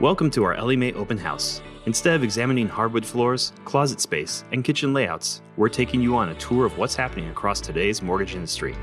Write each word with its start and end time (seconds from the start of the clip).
Welcome 0.00 0.30
to 0.30 0.44
our 0.44 0.54
Ellie 0.54 0.76
Mae 0.76 0.92
open 0.92 1.18
house. 1.18 1.60
Instead 1.86 2.14
of 2.14 2.22
examining 2.22 2.68
hardwood 2.68 3.04
floors, 3.04 3.52
closet 3.64 4.00
space, 4.00 4.44
and 4.52 4.62
kitchen 4.62 4.92
layouts, 4.92 5.42
we're 5.56 5.68
taking 5.68 6.00
you 6.00 6.14
on 6.14 6.28
a 6.28 6.36
tour 6.36 6.64
of 6.64 6.78
what's 6.78 6.94
happening 6.94 7.28
across 7.30 7.60
today's 7.60 8.00
mortgage 8.00 8.36
industry. 8.36 8.76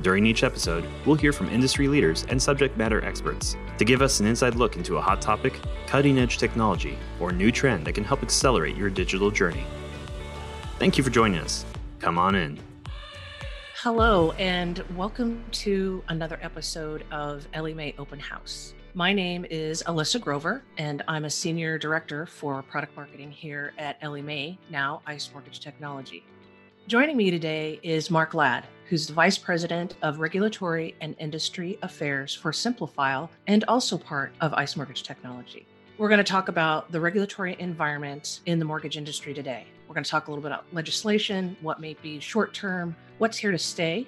During 0.00 0.24
each 0.24 0.44
episode, 0.44 0.86
we'll 1.04 1.16
hear 1.16 1.34
from 1.34 1.50
industry 1.50 1.86
leaders 1.86 2.24
and 2.30 2.42
subject 2.42 2.78
matter 2.78 3.04
experts 3.04 3.58
to 3.76 3.84
give 3.84 4.00
us 4.00 4.20
an 4.20 4.26
inside 4.26 4.54
look 4.54 4.76
into 4.76 4.96
a 4.96 5.02
hot 5.02 5.20
topic, 5.20 5.60
cutting 5.86 6.18
edge 6.18 6.38
technology, 6.38 6.96
or 7.20 7.30
new 7.30 7.52
trend 7.52 7.86
that 7.86 7.92
can 7.92 8.04
help 8.04 8.22
accelerate 8.22 8.74
your 8.74 8.88
digital 8.88 9.30
journey. 9.30 9.66
Thank 10.78 10.96
you 10.96 11.04
for 11.04 11.10
joining 11.10 11.40
us. 11.40 11.66
Come 11.98 12.16
on 12.16 12.34
in. 12.34 12.58
Hello, 13.82 14.30
and 14.38 14.82
welcome 14.96 15.44
to 15.52 16.02
another 16.08 16.38
episode 16.40 17.04
of 17.10 17.46
Ellie 17.52 17.74
Mae 17.74 17.94
Open 17.98 18.18
House. 18.18 18.72
My 18.94 19.12
name 19.12 19.44
is 19.50 19.82
Alyssa 19.86 20.18
Grover, 20.18 20.62
and 20.78 21.02
I'm 21.06 21.26
a 21.26 21.30
Senior 21.30 21.76
Director 21.76 22.24
for 22.24 22.62
Product 22.62 22.96
Marketing 22.96 23.30
here 23.30 23.74
at 23.76 23.98
Ellie 24.00 24.22
Mae, 24.22 24.58
now 24.70 25.02
ICE 25.06 25.30
Mortgage 25.32 25.60
Technology. 25.60 26.24
Joining 26.86 27.14
me 27.14 27.30
today 27.30 27.78
is 27.82 28.10
Mark 28.10 28.32
Ladd, 28.32 28.64
who's 28.88 29.06
the 29.06 29.12
Vice 29.12 29.36
President 29.36 29.96
of 30.00 30.20
Regulatory 30.20 30.94
and 31.02 31.14
Industry 31.18 31.78
Affairs 31.82 32.34
for 32.34 32.50
Simplifile 32.50 33.28
and 33.46 33.62
also 33.64 33.98
part 33.98 34.32
of 34.40 34.54
ICE 34.54 34.74
Mortgage 34.76 35.02
Technology. 35.02 35.66
We're 35.98 36.08
going 36.08 36.18
to 36.18 36.24
talk 36.24 36.48
about 36.48 36.90
the 36.90 37.00
regulatory 37.00 37.56
environment 37.58 38.40
in 38.46 38.58
the 38.58 38.64
mortgage 38.64 38.96
industry 38.96 39.34
today. 39.34 39.66
We're 39.86 39.94
going 39.94 40.04
to 40.04 40.10
talk 40.10 40.28
a 40.28 40.30
little 40.30 40.42
bit 40.42 40.52
about 40.52 40.64
legislation, 40.72 41.58
what 41.60 41.78
may 41.78 41.92
be 41.94 42.20
short 42.20 42.54
term, 42.54 42.96
what's 43.18 43.36
here 43.36 43.52
to 43.52 43.58
stay, 43.58 44.06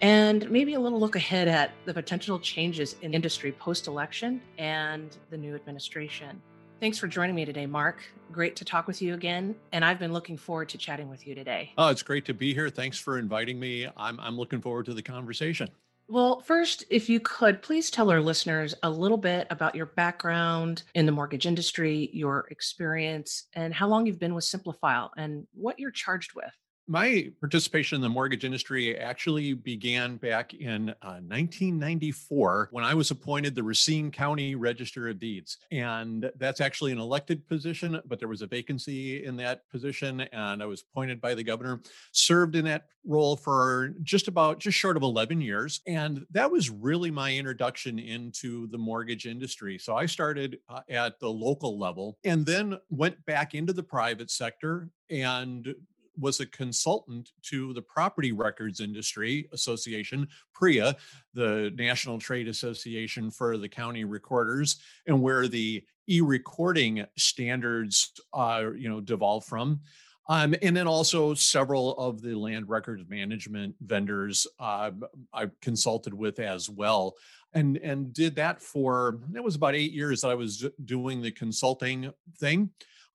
and 0.00 0.50
maybe 0.50 0.74
a 0.74 0.80
little 0.80 1.00
look 1.00 1.16
ahead 1.16 1.48
at 1.48 1.72
the 1.84 1.94
potential 1.94 2.38
changes 2.38 2.96
in 3.02 3.14
industry 3.14 3.52
post 3.52 3.86
election 3.86 4.40
and 4.58 5.16
the 5.30 5.36
new 5.36 5.54
administration. 5.54 6.40
Thanks 6.80 6.96
for 6.96 7.08
joining 7.08 7.34
me 7.34 7.44
today, 7.44 7.66
Mark. 7.66 8.02
Great 8.32 8.56
to 8.56 8.64
talk 8.64 8.86
with 8.86 9.02
you 9.02 9.12
again. 9.12 9.54
And 9.72 9.84
I've 9.84 9.98
been 9.98 10.14
looking 10.14 10.38
forward 10.38 10.70
to 10.70 10.78
chatting 10.78 11.10
with 11.10 11.26
you 11.26 11.34
today. 11.34 11.72
Oh, 11.76 11.88
it's 11.88 12.02
great 12.02 12.24
to 12.24 12.34
be 12.34 12.54
here. 12.54 12.70
Thanks 12.70 12.98
for 12.98 13.18
inviting 13.18 13.60
me. 13.60 13.86
I'm, 13.98 14.18
I'm 14.18 14.38
looking 14.38 14.62
forward 14.62 14.86
to 14.86 14.94
the 14.94 15.02
conversation. 15.02 15.68
Well, 16.08 16.40
first, 16.40 16.84
if 16.90 17.08
you 17.08 17.20
could, 17.20 17.62
please 17.62 17.90
tell 17.90 18.10
our 18.10 18.20
listeners 18.20 18.74
a 18.82 18.90
little 18.90 19.18
bit 19.18 19.46
about 19.50 19.74
your 19.74 19.86
background 19.86 20.82
in 20.94 21.06
the 21.06 21.12
mortgage 21.12 21.46
industry, 21.46 22.08
your 22.12 22.48
experience, 22.50 23.44
and 23.52 23.72
how 23.74 23.86
long 23.86 24.06
you've 24.06 24.18
been 24.18 24.34
with 24.34 24.44
Simplifile 24.44 25.10
and 25.16 25.46
what 25.52 25.78
you're 25.78 25.92
charged 25.92 26.34
with 26.34 26.50
my 26.90 27.30
participation 27.38 27.94
in 27.94 28.02
the 28.02 28.08
mortgage 28.08 28.44
industry 28.44 28.98
actually 28.98 29.52
began 29.52 30.16
back 30.16 30.54
in 30.54 30.90
uh, 31.02 31.22
1994 31.22 32.68
when 32.72 32.82
I 32.82 32.94
was 32.94 33.12
appointed 33.12 33.54
the 33.54 33.62
Racine 33.62 34.10
County 34.10 34.56
Register 34.56 35.08
of 35.08 35.20
Deeds. 35.20 35.58
And 35.70 36.32
that's 36.36 36.60
actually 36.60 36.90
an 36.90 36.98
elected 36.98 37.46
position, 37.46 38.00
but 38.06 38.18
there 38.18 38.26
was 38.26 38.42
a 38.42 38.48
vacancy 38.48 39.24
in 39.24 39.36
that 39.36 39.70
position. 39.70 40.22
And 40.32 40.60
I 40.60 40.66
was 40.66 40.82
appointed 40.82 41.20
by 41.20 41.36
the 41.36 41.44
governor, 41.44 41.80
served 42.10 42.56
in 42.56 42.64
that 42.64 42.86
role 43.06 43.36
for 43.36 43.94
just 44.02 44.26
about 44.26 44.58
just 44.58 44.76
short 44.76 44.96
of 44.96 45.04
11 45.04 45.40
years. 45.40 45.82
And 45.86 46.26
that 46.32 46.50
was 46.50 46.70
really 46.70 47.12
my 47.12 47.32
introduction 47.32 48.00
into 48.00 48.66
the 48.66 48.78
mortgage 48.78 49.26
industry. 49.26 49.78
So 49.78 49.94
I 49.94 50.06
started 50.06 50.58
uh, 50.68 50.80
at 50.88 51.20
the 51.20 51.30
local 51.30 51.78
level 51.78 52.18
and 52.24 52.44
then 52.44 52.78
went 52.90 53.24
back 53.26 53.54
into 53.54 53.72
the 53.72 53.84
private 53.84 54.32
sector 54.32 54.90
and 55.08 55.74
was 56.20 56.40
a 56.40 56.46
consultant 56.46 57.30
to 57.42 57.72
the 57.72 57.82
Property 57.82 58.32
Records 58.32 58.80
Industry 58.80 59.48
Association, 59.52 60.28
PRIA, 60.52 60.96
the 61.34 61.72
National 61.76 62.18
Trade 62.18 62.48
Association 62.48 63.30
for 63.30 63.56
the 63.56 63.68
County 63.68 64.04
Recorders, 64.04 64.76
and 65.06 65.20
where 65.20 65.48
the 65.48 65.82
e-recording 66.08 67.06
standards, 67.16 68.12
uh, 68.32 68.64
you 68.76 68.88
know, 68.88 69.00
devolve 69.00 69.44
from. 69.44 69.80
Um, 70.28 70.54
and 70.62 70.76
then 70.76 70.86
also 70.86 71.34
several 71.34 71.98
of 71.98 72.22
the 72.22 72.36
land 72.36 72.68
records 72.68 73.02
management 73.08 73.74
vendors 73.80 74.46
uh, 74.60 74.92
I 75.34 75.50
consulted 75.60 76.14
with 76.14 76.38
as 76.38 76.70
well, 76.70 77.16
and 77.52 77.78
and 77.78 78.12
did 78.12 78.36
that 78.36 78.62
for 78.62 79.18
it 79.34 79.42
was 79.42 79.56
about 79.56 79.74
eight 79.74 79.90
years 79.90 80.20
that 80.20 80.30
I 80.30 80.36
was 80.36 80.64
doing 80.84 81.20
the 81.20 81.32
consulting 81.32 82.12
thing. 82.38 82.70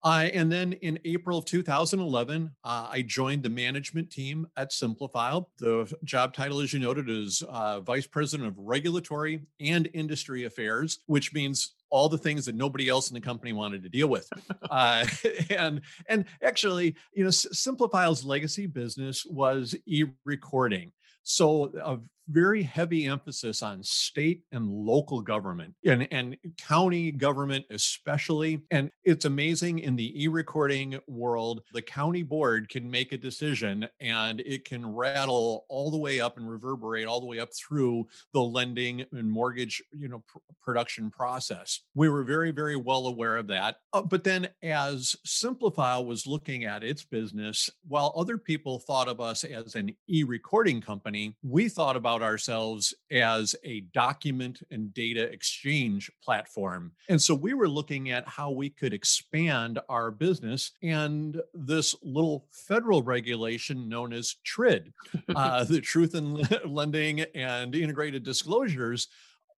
Uh, 0.06 0.30
and 0.36 0.52
then 0.52 0.74
in 0.74 1.00
April 1.04 1.40
of 1.40 1.46
2011, 1.46 2.52
uh, 2.64 2.88
I 2.92 3.02
joined 3.02 3.42
the 3.42 3.50
management 3.50 4.12
team 4.12 4.46
at 4.56 4.70
Simplifile. 4.70 5.48
The 5.58 5.92
job 6.04 6.36
title, 6.36 6.62
as 6.62 6.72
you 6.72 6.80
noted, 6.80 7.10
is 7.10 7.42
uh, 7.50 7.80
Vice 7.80 8.06
President 8.06 8.48
of 8.48 8.56
Regulatory 8.60 9.42
and 9.60 9.90
Industry 9.96 10.44
Affairs, 10.44 11.00
which 11.08 11.34
means 11.34 11.74
all 11.90 12.08
the 12.08 12.20
things 12.20 12.46
that 12.46 12.54
nobody 12.54 12.88
else 12.88 13.10
in 13.10 13.16
the 13.16 13.22
company 13.22 13.52
wanted 13.52 13.82
to 13.82 13.90
deal 13.90 14.08
with. 14.08 14.30
Uh, 14.70 15.06
and 15.52 15.82
and 16.08 16.26
actually, 16.44 16.96
you 17.14 17.24
know, 17.24 17.30
Simplifile's 17.30 18.26
legacy 18.26 18.66
business 18.66 19.26
was 19.26 19.76
e-recording. 19.86 20.92
So 21.24 21.72
a 21.84 22.00
very 22.28 22.64
heavy 22.64 23.06
emphasis 23.06 23.62
on 23.62 23.84
state 23.84 24.44
and 24.52 24.68
local 24.68 25.22
government 25.22 25.74
and, 25.86 26.08
and 26.12 26.38
county 26.58 27.12
government, 27.12 27.66
especially. 27.70 28.62
And 28.72 28.92
it's 29.04 29.26
amazing 29.26 29.80
in 29.80 29.96
the 29.96 30.24
e 30.24 30.28
recording 30.28 31.00
world, 31.08 31.62
the 31.74 31.82
county 31.82 32.24
board 32.24 32.70
can 32.70 32.90
make 32.90 33.12
a 33.12 33.18
decision 33.18 33.88
and 34.00 34.40
it 34.42 34.66
can 34.66 34.86
rattle 34.86 35.66
all 35.70 35.92
the 35.92 35.98
way 35.98 36.20
up 36.20 36.38
and 36.38 36.50
reverberate 36.50 37.08
all 37.08 37.20
the 37.20 37.26
way 37.26 37.40
up 37.40 37.50
through 37.54 38.08
the 38.34 38.42
lending 38.42 39.06
and 39.12 39.32
mortgage 39.32 39.82
you 39.92 40.08
know 40.08 40.24
pr- 40.28 40.38
production 40.62 41.10
process. 41.10 41.82
We 41.94 42.10
were 42.10 42.24
very, 42.24 42.52
very 42.52 42.76
well 42.76 43.08
aware 43.08 43.38
of 43.38 43.48
that. 43.48 43.78
Uh, 43.94 44.02
but 44.02 44.24
then 44.24 44.50
as 44.64 45.16
Simplifile 45.26 46.06
was 46.06 46.28
looking 46.28 46.66
at 46.66 46.84
its 46.84 47.04
business, 47.04 47.70
while 47.88 48.14
other 48.16 48.38
people 48.38 48.80
thought 48.80 49.08
of 49.08 49.22
us 49.22 49.44
as 49.44 49.76
an 49.76 49.96
e 50.10 50.24
recording 50.24 50.82
company, 50.82 51.36
we 51.44 51.70
thought 51.70 51.96
about 51.96 52.15
about 52.16 52.26
ourselves 52.26 52.94
as 53.12 53.56
a 53.66 53.82
document 53.94 54.62
and 54.72 54.94
data 54.94 55.24
exchange 55.24 56.10
platform. 56.24 56.92
And 57.10 57.22
so 57.22 57.36
we 57.36 57.54
were 57.54 57.68
looking 57.68 58.12
at 58.12 58.28
how 58.28 58.52
we 58.52 58.70
could 58.70 58.94
expand 58.94 59.80
our 59.90 60.12
business. 60.12 60.72
And 60.82 61.42
this 61.54 61.94
little 62.04 62.48
federal 62.52 63.04
regulation 63.04 63.90
known 63.90 64.14
as 64.14 64.36
TRID, 64.46 64.94
uh, 65.36 65.64
the 65.66 65.82
Truth 65.82 66.16
in 66.16 66.36
Lending 66.66 67.22
and 67.36 67.76
Integrated 67.76 68.24
Disclosures 68.24 69.10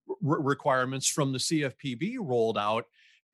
r- 0.10 0.42
requirements 0.42 1.08
from 1.08 1.32
the 1.32 1.40
CFPB 1.40 2.16
rolled 2.20 2.58
out. 2.58 2.86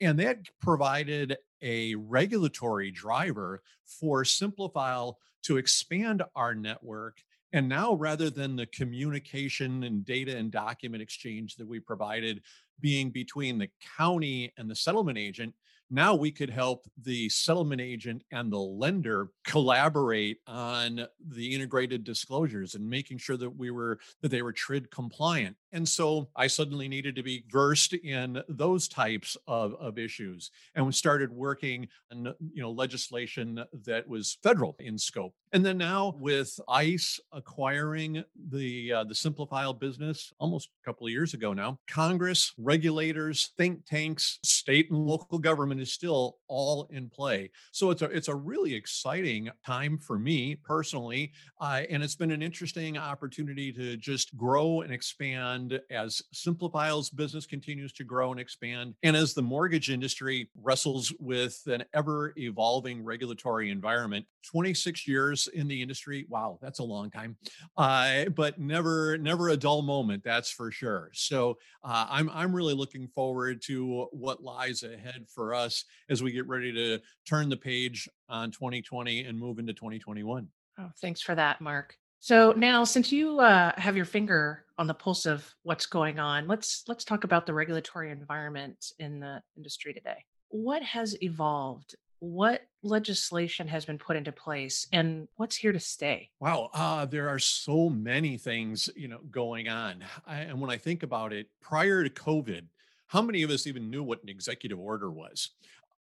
And 0.02 0.20
that 0.20 0.40
provided 0.62 1.38
a 1.62 1.96
regulatory 1.96 2.92
driver 2.92 3.62
for 3.86 4.24
Simplifile 4.24 5.16
to 5.44 5.58
expand 5.58 6.24
our 6.36 6.54
network 6.54 7.22
and 7.54 7.70
now, 7.70 7.94
rather 7.94 8.32
than 8.32 8.56
the 8.56 8.66
communication 8.66 9.84
and 9.84 10.04
data 10.04 10.36
and 10.36 10.52
document 10.52 11.04
exchange 11.04 11.56
that 11.58 11.68
we 11.68 11.80
provided 11.80 12.42
being 12.80 13.12
between 13.12 13.60
the 13.60 13.70
county 13.98 14.52
and 14.58 14.70
the 14.70 14.76
settlement 14.76 15.20
agent, 15.20 15.54
now 15.94 16.16
we 16.16 16.32
could 16.32 16.50
help 16.50 16.88
the 17.04 17.30
settlement 17.30 17.80
agent 17.80 18.24
and 18.32 18.52
the 18.52 18.58
lender 18.58 19.30
collaborate 19.46 20.40
on 20.48 21.06
the 21.30 21.54
integrated 21.54 22.04
disclosures 22.04 22.74
and 22.74 22.90
making 22.90 23.20
sure 23.20 23.38
that 23.38 23.56
we 23.56 23.70
were 23.70 24.00
that 24.24 24.30
they 24.30 24.42
were 24.42 24.54
TRID 24.54 24.90
compliant. 24.90 25.56
And 25.72 25.88
so 25.88 26.30
I 26.36 26.48
suddenly 26.48 26.88
needed 26.88 27.16
to 27.18 27.24
be 27.24 27.46
versed 27.52 27.94
in 27.94 28.42
those 28.50 28.88
types 28.88 29.38
of, 29.48 29.76
of 29.76 30.00
issues. 30.00 30.50
And 30.74 30.84
we 30.84 30.94
started 30.94 31.32
working 31.32 31.88
on 32.12 32.34
you 32.52 32.64
know 32.64 32.72
legislation 32.72 33.64
that 33.86 34.08
was 34.08 34.40
federal 34.42 34.76
in 34.80 34.98
scope. 34.98 35.36
And 35.54 35.64
then 35.64 35.78
now 35.78 36.16
with 36.18 36.60
ICE 36.68 37.20
acquiring 37.32 38.24
the 38.50 38.92
uh, 38.92 39.04
the 39.04 39.14
Simplifile 39.14 39.80
business 39.80 40.34
almost 40.40 40.70
a 40.82 40.86
couple 40.86 41.06
of 41.06 41.12
years 41.12 41.36
ago 41.36 41.54
now, 41.54 41.78
Congress, 41.88 42.54
regulators, 42.58 43.52
think 43.56 43.86
tanks, 43.86 44.40
state 44.44 44.90
and 44.90 45.06
local 45.06 45.38
government 45.38 45.80
is 45.80 45.94
still 45.94 46.38
all 46.48 46.88
in 46.90 47.08
play. 47.08 47.52
So 47.72 47.92
it's 47.92 48.02
a 48.02 48.06
it's 48.06 48.30
a 48.30 48.36
really 48.36 48.74
exciting 48.74 49.52
time 49.64 50.00
for 50.00 50.18
me 50.18 50.56
personally, 50.56 51.34
uh, 51.62 51.84
and 51.88 52.02
it's 52.02 52.16
been 52.16 52.32
an 52.32 52.42
interesting 52.42 52.98
opportunity 52.98 53.72
to 53.74 53.96
just 53.96 54.36
grow 54.36 54.82
and 54.82 54.92
expand 54.92 55.80
as 55.92 56.20
Simplifile's 56.34 57.12
business 57.12 57.46
continues 57.46 57.94
to 57.94 58.04
grow 58.04 58.32
and 58.32 58.40
expand, 58.40 58.96
and 59.04 59.16
as 59.16 59.36
the 59.36 59.44
mortgage 59.44 59.92
industry 59.92 60.50
wrestles 60.60 61.14
with 61.20 61.62
an 61.68 61.84
ever 61.94 62.34
evolving 62.38 63.04
regulatory 63.04 63.70
environment, 63.70 64.26
26 64.44 65.08
years 65.08 65.43
in 65.48 65.68
the 65.68 65.82
industry, 65.82 66.26
wow, 66.30 66.60
that's 66.62 66.80
a 66.80 66.84
long 66.84 67.10
time, 67.10 67.38
uh, 67.78 68.26
but 68.30 68.60
never, 68.60 69.18
never 69.18 69.50
a 69.50 69.58
dull 69.58 69.82
moment, 69.82 70.24
that's 70.24 70.52
for 70.52 70.72
sure. 70.72 71.10
So 71.14 71.58
uh, 71.84 72.08
I'm, 72.10 72.30
I'm 72.30 72.56
really 72.56 72.74
looking 72.74 73.08
forward 73.08 73.62
to 73.64 74.08
what 74.12 74.44
lies 74.44 74.84
ahead 74.84 75.26
for 75.28 75.54
us 75.54 75.86
as 76.10 76.24
we 76.24 76.32
get 76.32 76.48
ready 76.48 76.72
to 76.74 77.00
turn 77.28 77.50
the 77.50 77.58
page 77.58 78.10
on 78.30 78.52
2020 78.52 79.24
and 79.26 79.38
move 79.38 79.60
into 79.60 79.74
2021. 79.74 80.48
Oh, 80.80 80.90
thanks 81.02 81.22
for 81.22 81.36
that, 81.36 81.62
Mark. 81.62 81.96
So 82.24 82.54
now, 82.54 82.86
since 82.86 83.12
you 83.12 83.42
uh, 83.42 83.74
have 83.76 83.98
your 83.98 84.06
finger 84.06 84.64
on 84.78 84.88
the 84.88 84.94
pulse 84.94 85.26
of 85.26 85.46
what's 85.64 85.86
going 85.86 86.20
on, 86.20 86.48
let's 86.48 86.84
let's 86.88 87.04
talk 87.04 87.26
about 87.26 87.46
the 87.46 87.54
regulatory 87.54 88.12
environment 88.12 88.94
in 88.98 89.20
the 89.20 89.42
industry 89.58 89.94
today. 89.94 90.24
What 90.48 90.82
has 90.84 91.22
evolved? 91.22 91.96
What 92.24 92.62
legislation 92.84 93.68
has 93.68 93.84
been 93.84 93.98
put 93.98 94.16
into 94.16 94.32
place, 94.32 94.88
and 94.94 95.28
what's 95.36 95.58
here 95.58 95.74
to 95.74 95.80
stay? 95.82 96.30
Wow, 96.40 96.70
uh, 96.74 97.06
there 97.06 97.28
are 97.28 97.38
so 97.38 97.90
many 97.90 98.38
things 98.38 98.90
you 98.96 99.10
know 99.10 99.20
going 99.30 99.68
on, 99.68 100.06
I, 100.26 100.38
and 100.38 100.62
when 100.62 100.70
I 100.70 100.78
think 100.78 101.04
about 101.04 101.34
it, 101.34 101.48
prior 101.60 102.02
to 102.02 102.10
COVID, 102.10 102.62
how 103.08 103.22
many 103.22 103.44
of 103.44 103.50
us 103.50 103.68
even 103.68 103.90
knew 103.90 104.04
what 104.04 104.24
an 104.24 104.30
executive 104.30 104.80
order 104.80 105.12
was? 105.12 105.50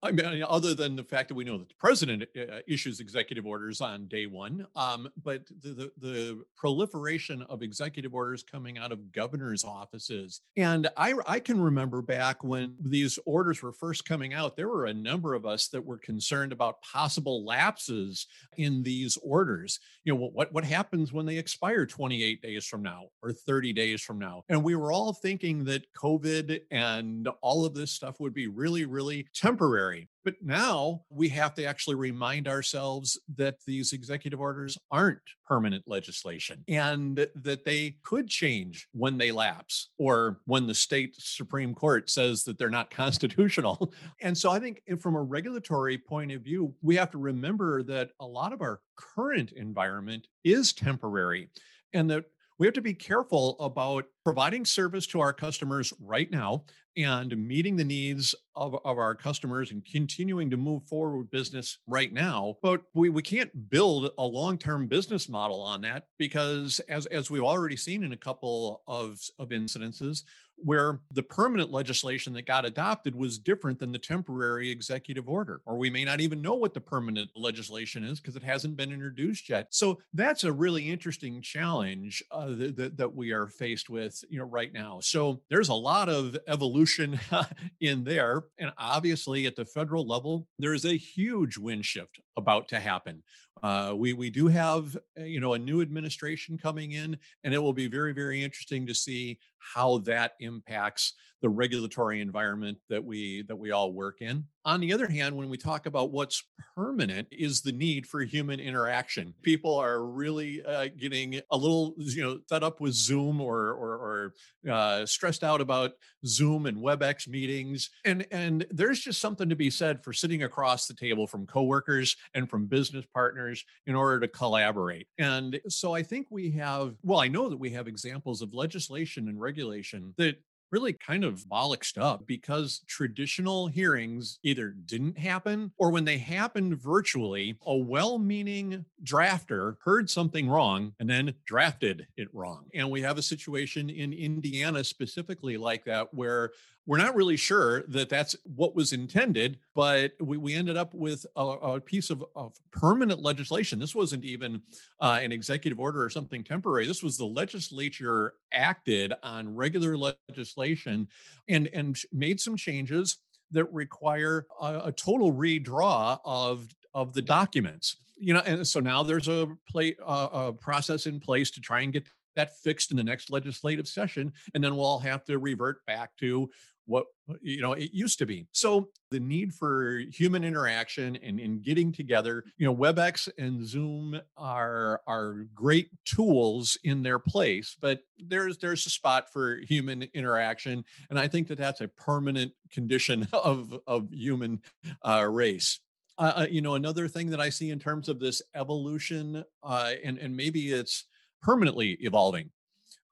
I 0.04 0.12
mean, 0.12 0.44
other 0.48 0.76
than 0.76 0.96
the 0.96 1.04
fact 1.04 1.28
that 1.30 1.36
we 1.36 1.44
know 1.44 1.58
that 1.58 1.70
the 1.70 1.76
president 1.80 2.24
uh, 2.38 2.60
issues 2.68 3.00
executive 3.00 3.48
orders 3.48 3.82
on 3.82 4.08
day 4.08 4.28
one, 4.28 4.68
um, 4.76 5.10
but 5.24 5.48
the, 5.64 5.70
the, 5.70 5.92
the 5.98 6.44
proliferation 6.56 7.42
of 7.50 7.64
executive 7.64 8.14
orders 8.14 8.44
coming 8.44 8.78
out 8.78 8.92
of 8.92 9.12
governors' 9.12 9.64
offices, 9.64 10.42
and 10.56 10.88
I 10.98 11.16
I 11.26 11.40
can 11.40 11.60
remember 11.60 12.04
back 12.04 12.44
when 12.44 12.76
these 12.80 13.18
orders 13.26 13.64
were 13.64 13.74
first 13.74 14.06
coming 14.06 14.36
out, 14.36 14.56
there 14.56 14.70
were 14.70 14.86
a 14.86 14.94
number 14.94 15.34
of 15.34 15.48
us 15.48 15.68
that 15.70 15.84
were 15.84 15.98
concerned 15.98 16.52
about 16.52 16.82
possible 16.84 17.44
lapses 17.44 18.28
in 18.58 18.84
these 18.84 19.18
orders. 19.24 19.80
You 20.04 20.14
know, 20.14 20.30
what 20.32 20.54
what 20.54 20.64
happens 20.64 21.12
when 21.12 21.26
they 21.26 21.38
expire 21.38 21.88
28 21.88 22.40
days 22.44 22.68
from 22.68 22.84
now 22.84 23.06
or 23.24 23.34
30 23.34 23.74
days 23.74 24.04
from 24.04 24.20
now? 24.20 24.44
And 24.48 24.64
we 24.64 24.76
were 24.76 24.92
all 24.92 25.12
thinking 25.12 25.64
that 25.66 25.92
COVID 25.94 26.62
and 26.70 27.28
all 27.42 27.66
of 27.66 27.74
this 27.74 27.92
stuff 27.92 28.20
would 28.20 28.36
be 28.36 28.48
really 28.48 28.86
really 28.86 29.26
temporary 29.34 29.87
But 30.24 30.36
now 30.42 31.04
we 31.10 31.30
have 31.30 31.54
to 31.56 31.66
actually 31.66 31.96
remind 31.96 32.48
ourselves 32.48 33.20
that 33.36 33.56
these 33.66 33.94
executive 33.94 34.40
orders 34.40 34.78
aren't 34.92 35.22
permanent 35.46 35.86
legislation 35.88 36.64
and 36.68 37.28
that 37.36 37.64
they 37.64 37.96
could 38.04 38.28
change 38.28 38.88
when 38.92 39.18
they 39.18 39.32
lapse 39.32 39.90
or 39.98 40.40
when 40.46 40.68
the 40.68 40.76
state 40.76 41.16
Supreme 41.18 41.74
Court 41.74 42.10
says 42.10 42.44
that 42.44 42.58
they're 42.58 42.70
not 42.70 42.90
constitutional. 43.02 43.94
And 44.22 44.38
so 44.38 44.52
I 44.52 44.60
think 44.60 44.82
eh, 44.88 44.96
from 44.96 45.16
a 45.16 45.22
regulatory 45.22 45.98
point 45.98 46.32
of 46.32 46.42
view, 46.42 46.74
we 46.82 46.96
have 46.98 47.12
to 47.12 47.18
remember 47.18 47.84
that 47.84 48.12
a 48.20 48.26
lot 48.26 48.54
of 48.54 48.62
our 48.62 48.82
current 48.98 49.54
environment 49.54 50.28
is 50.44 50.74
temporary 50.74 51.50
and 51.94 52.10
that 52.10 52.26
we 52.60 52.66
have 52.66 52.74
to 52.74 52.82
be 52.82 52.94
careful 52.94 53.56
about 53.60 54.06
providing 54.24 54.66
service 54.66 55.06
to 55.08 55.20
our 55.20 55.34
customers 55.34 55.94
right 56.00 56.32
now 56.32 56.64
and 56.98 57.38
meeting 57.38 57.76
the 57.76 57.84
needs 57.84 58.34
of, 58.56 58.76
of 58.84 58.98
our 58.98 59.14
customers 59.14 59.72
and 59.72 59.86
continuing 59.86 60.50
to 60.50 60.58
move 60.58 60.84
forward 60.86 61.30
business 61.30 61.78
right 61.86 62.12
now. 62.12 62.58
But 62.64 62.82
we, 62.96 63.10
we 63.10 63.22
can't 63.22 63.70
build 63.70 64.10
a 64.18 64.24
long-term 64.24 64.88
business 64.88 65.30
model 65.30 65.62
on 65.62 65.82
that 65.82 66.08
because 66.18 66.82
as, 66.90 67.06
as 67.08 67.30
we've 67.30 67.44
already 67.44 67.78
seen 67.78 68.04
in 68.04 68.14
a 68.14 68.18
couple 68.18 68.82
of, 68.88 69.20
of 69.38 69.50
incidences, 69.50 70.24
where 70.58 71.00
the 71.12 71.24
permanent 71.24 71.72
legislation 71.72 72.34
that 72.34 72.46
got 72.46 72.66
adopted 72.66 73.16
was 73.16 73.38
different 73.38 73.80
than 73.80 73.92
the 73.92 74.00
temporary 74.00 74.70
executive 74.70 75.30
order. 75.30 75.62
Or 75.66 75.78
we 75.78 75.90
may 75.90 76.04
not 76.04 76.20
even 76.20 76.42
know 76.42 76.56
what 76.56 76.74
the 76.74 76.82
permanent 76.82 77.30
legislation 77.36 78.04
is 78.04 78.20
because 78.20 78.36
it 78.36 78.44
hasn't 78.44 78.76
been 78.76 78.92
introduced 78.92 79.50
yet. 79.50 79.68
So 79.70 80.00
that's 80.14 80.44
a 80.44 80.52
really 80.52 80.90
interesting 80.90 81.42
challenge 81.42 82.24
uh, 82.32 82.48
that, 82.48 82.98
that, 82.98 83.18
we 83.18 83.32
are 83.32 83.48
faced 83.48 83.90
with 83.90 84.24
you 84.30 84.38
know, 84.38 84.46
right 84.46 84.72
now. 84.72 85.00
So 85.02 85.42
there's 85.50 85.70
a 85.70 85.74
lot 85.74 86.10
of 86.10 86.38
evolution 86.48 87.20
in 87.80 88.04
there. 88.04 88.44
And 88.60 88.72
obviously, 88.78 89.46
at 89.46 89.56
the 89.56 89.66
federal 89.66 90.06
level, 90.06 90.48
there 90.60 90.74
is 90.74 90.86
a 90.86 90.98
huge 90.98 91.58
wind 91.58 91.86
shift 91.86 92.20
about 92.36 92.68
to 92.70 92.80
happen. 92.80 93.24
Uh, 93.64 93.94
we 93.96 94.14
we 94.14 94.30
do 94.30 94.48
have 94.48 94.96
uh, 95.20 95.24
you 95.24 95.40
know 95.40 95.54
a 95.54 95.60
new 95.60 95.82
administration 95.82 96.58
coming 96.58 96.92
in, 96.92 97.18
and 97.44 97.54
it 97.54 97.58
will 97.58 97.74
be 97.74 97.88
very 97.88 98.14
very 98.14 98.44
interesting 98.44 98.86
to 98.86 98.94
see 98.94 99.40
how 99.58 99.98
that 100.00 100.34
impacts 100.48 101.14
the 101.42 101.50
regulatory 101.50 102.22
environment 102.22 102.78
that 102.90 103.04
we 103.04 103.44
that 103.44 103.56
we 103.56 103.72
all 103.72 103.92
work 103.92 104.22
in. 104.22 104.46
On 104.66 104.82
the 104.82 104.92
other 104.92 105.08
hand, 105.08 105.36
when 105.36 105.50
we 105.50 105.58
talk 105.58 105.86
about 105.86 106.12
what's 106.12 106.44
permanent 106.76 107.28
is 107.32 107.62
the 107.62 107.72
need 107.72 108.06
for 108.06 108.22
human 108.22 108.60
interaction. 108.60 109.34
People 109.42 109.76
are 109.76 110.06
really 110.06 110.64
uh, 110.66 110.88
getting 110.98 111.40
a 111.52 111.58
little 111.58 111.94
you 111.98 112.24
know 112.24 112.40
fed 112.50 112.64
up 112.64 112.82
with 112.82 112.94
Zoom 112.94 113.40
or 113.40 113.72
or, 113.72 114.34
or 114.66 114.72
uh, 114.72 115.06
stressed 115.06 115.44
out 115.44 115.62
about 115.62 115.92
Zoom 116.26 116.66
and 116.66 116.78
WebEx 116.78 117.28
meetings, 117.28 117.90
and 118.04 118.26
and 118.32 118.66
there's 118.72 119.00
just 119.00 119.22
something 119.22 119.50
to 119.50 119.56
be 119.56 119.70
said 119.70 120.04
for 120.04 120.14
sitting 120.14 120.44
across 120.44 120.88
the 120.88 120.94
table 120.94 121.28
from 121.28 121.46
coworkers 121.46 122.16
and 122.34 122.50
from 122.50 122.66
business 122.66 123.06
partners 123.14 123.64
in 123.86 123.96
order 123.96 124.20
to 124.20 124.28
collaborate. 124.28 125.08
And 125.18 125.60
so 125.70 125.94
I 125.94 126.04
think 126.04 126.28
we 126.30 126.52
have 126.52 126.96
well, 127.04 127.20
I 127.20 127.28
know 127.28 127.48
that 127.50 127.58
we 127.58 127.70
have 127.72 127.88
examples 127.88 128.42
of 128.42 128.54
legislation 128.54 129.30
and 129.30 129.40
regulation 129.40 130.14
that 130.18 130.38
really 130.72 130.94
kind 130.94 131.24
of 131.24 131.46
bollocksed 131.46 131.98
up 132.02 132.26
because 132.28 132.82
traditional 132.88 133.68
hearings 133.68 134.40
either 134.44 134.76
didn't 134.86 135.18
happen 135.18 135.72
or 135.78 135.92
when 135.92 136.06
they 136.06 136.18
happened 136.18 136.82
virtually, 136.82 137.58
a 137.66 137.76
well 137.76 138.18
meaning 138.18 138.86
drafter 139.04 139.76
heard 139.84 140.10
something 140.10 140.50
wrong 140.50 140.94
and 141.00 141.10
then 141.10 141.34
drafted 141.46 142.08
it 142.18 142.28
wrong. 142.34 142.66
And 142.74 142.90
we 142.90 143.02
have 143.02 143.18
a 143.18 143.24
situation 143.24 143.90
in 143.90 144.14
Indiana 144.14 144.84
specifically 144.84 145.58
like 145.58 145.86
that 145.86 146.14
where 146.14 146.52
we're 146.88 146.98
not 146.98 147.16
really 147.16 147.36
sure 147.36 147.84
that 147.90 148.08
that's 148.08 148.36
what 148.44 148.74
was 148.74 148.94
intended, 148.94 149.60
but 149.76 150.14
we, 150.22 150.38
we 150.38 150.56
ended 150.56 150.78
up 150.78 150.94
with 150.94 151.26
a, 151.36 151.42
a 151.42 151.82
piece 151.82 152.10
of, 152.10 152.24
of, 152.36 152.54
permanent 152.72 153.22
legislation. 153.22 153.78
This 153.78 153.94
wasn't 153.94 154.24
even 154.24 154.62
uh, 155.02 155.20
an 155.22 155.32
executive 155.32 155.80
order 155.80 156.02
or 156.02 156.10
something 156.10 156.44
temporary. 156.44 156.88
This 156.88 157.04
was 157.04 157.18
the 157.18 157.26
legislature 157.26 158.36
acted 158.54 159.14
on 159.22 159.54
regular 159.54 159.98
legislation 159.98 161.08
and, 161.50 161.68
and 161.74 161.98
made 162.14 162.40
some 162.40 162.56
changes 162.56 163.18
that 163.52 163.66
require 163.74 164.46
a, 164.62 164.82
a 164.86 164.92
total 164.94 165.34
redraw 165.34 166.20
of, 166.24 166.74
of 166.94 167.14
the 167.14 167.22
documents. 167.22 167.98
You 168.18 168.34
know, 168.34 168.42
and 168.46 168.66
so 168.66 168.80
now 168.80 169.04
there's 169.04 169.28
a, 169.28 169.50
play, 169.70 169.96
uh, 170.06 170.28
a 170.32 170.54
process 170.54 171.06
in 171.06 171.20
place 171.20 171.52
to 171.52 171.62
try 171.62 171.82
and 171.82 171.92
get 171.92 172.08
that 172.38 172.58
fixed 172.60 172.92
in 172.92 172.98
the 172.98 173.04
next 173.04 173.32
legislative 173.32 173.88
session 173.88 174.32
and 174.54 174.64
then 174.64 174.76
we'll 174.76 174.86
all 174.86 175.00
have 175.00 175.26
to 175.26 175.40
revert 175.40 175.84
back 175.88 176.12
to 176.20 176.50
what 176.88 177.06
you 177.42 177.62
know 177.62 177.74
it 177.74 177.92
used 177.94 178.18
to 178.20 178.26
be. 178.26 178.48
So 178.52 178.90
the 179.12 179.20
need 179.20 179.54
for 179.54 180.02
human 180.12 180.44
interaction 180.44 181.18
and 181.18 181.40
in 181.40 181.62
getting 181.62 181.92
together 181.92 182.44
you 182.58 182.66
know 182.66 182.76
webex 182.76 183.30
and 183.38 183.66
zoom 183.66 184.20
are 184.36 185.02
are 185.08 185.46
great 185.54 185.90
tools 186.06 186.78
in 186.84 187.04
their 187.04 187.20
place 187.20 187.78
but 187.80 188.00
there's 188.18 188.58
there's 188.58 188.86
a 188.86 188.90
spot 188.90 189.32
for 189.32 189.58
human 189.68 190.04
interaction 190.14 190.84
and 191.10 191.20
i 191.20 191.28
think 191.28 191.48
that 191.48 191.58
that's 191.58 191.82
a 191.82 191.88
permanent 191.88 192.52
condition 192.72 193.28
of 193.34 193.78
of 193.88 194.12
human 194.12 194.62
uh, 195.04 195.26
race. 195.30 195.80
Uh, 196.18 196.34
uh 196.38 196.48
you 196.50 196.62
know 196.62 196.76
another 196.76 197.08
thing 197.08 197.30
that 197.30 197.40
i 197.40 197.50
see 197.50 197.70
in 197.70 197.80
terms 197.80 198.10
of 198.10 198.20
this 198.20 198.42
evolution 198.56 199.44
uh, 199.64 199.94
and 200.04 200.18
and 200.18 200.36
maybe 200.36 200.72
it's 200.72 201.06
permanently 201.42 201.92
evolving 202.02 202.50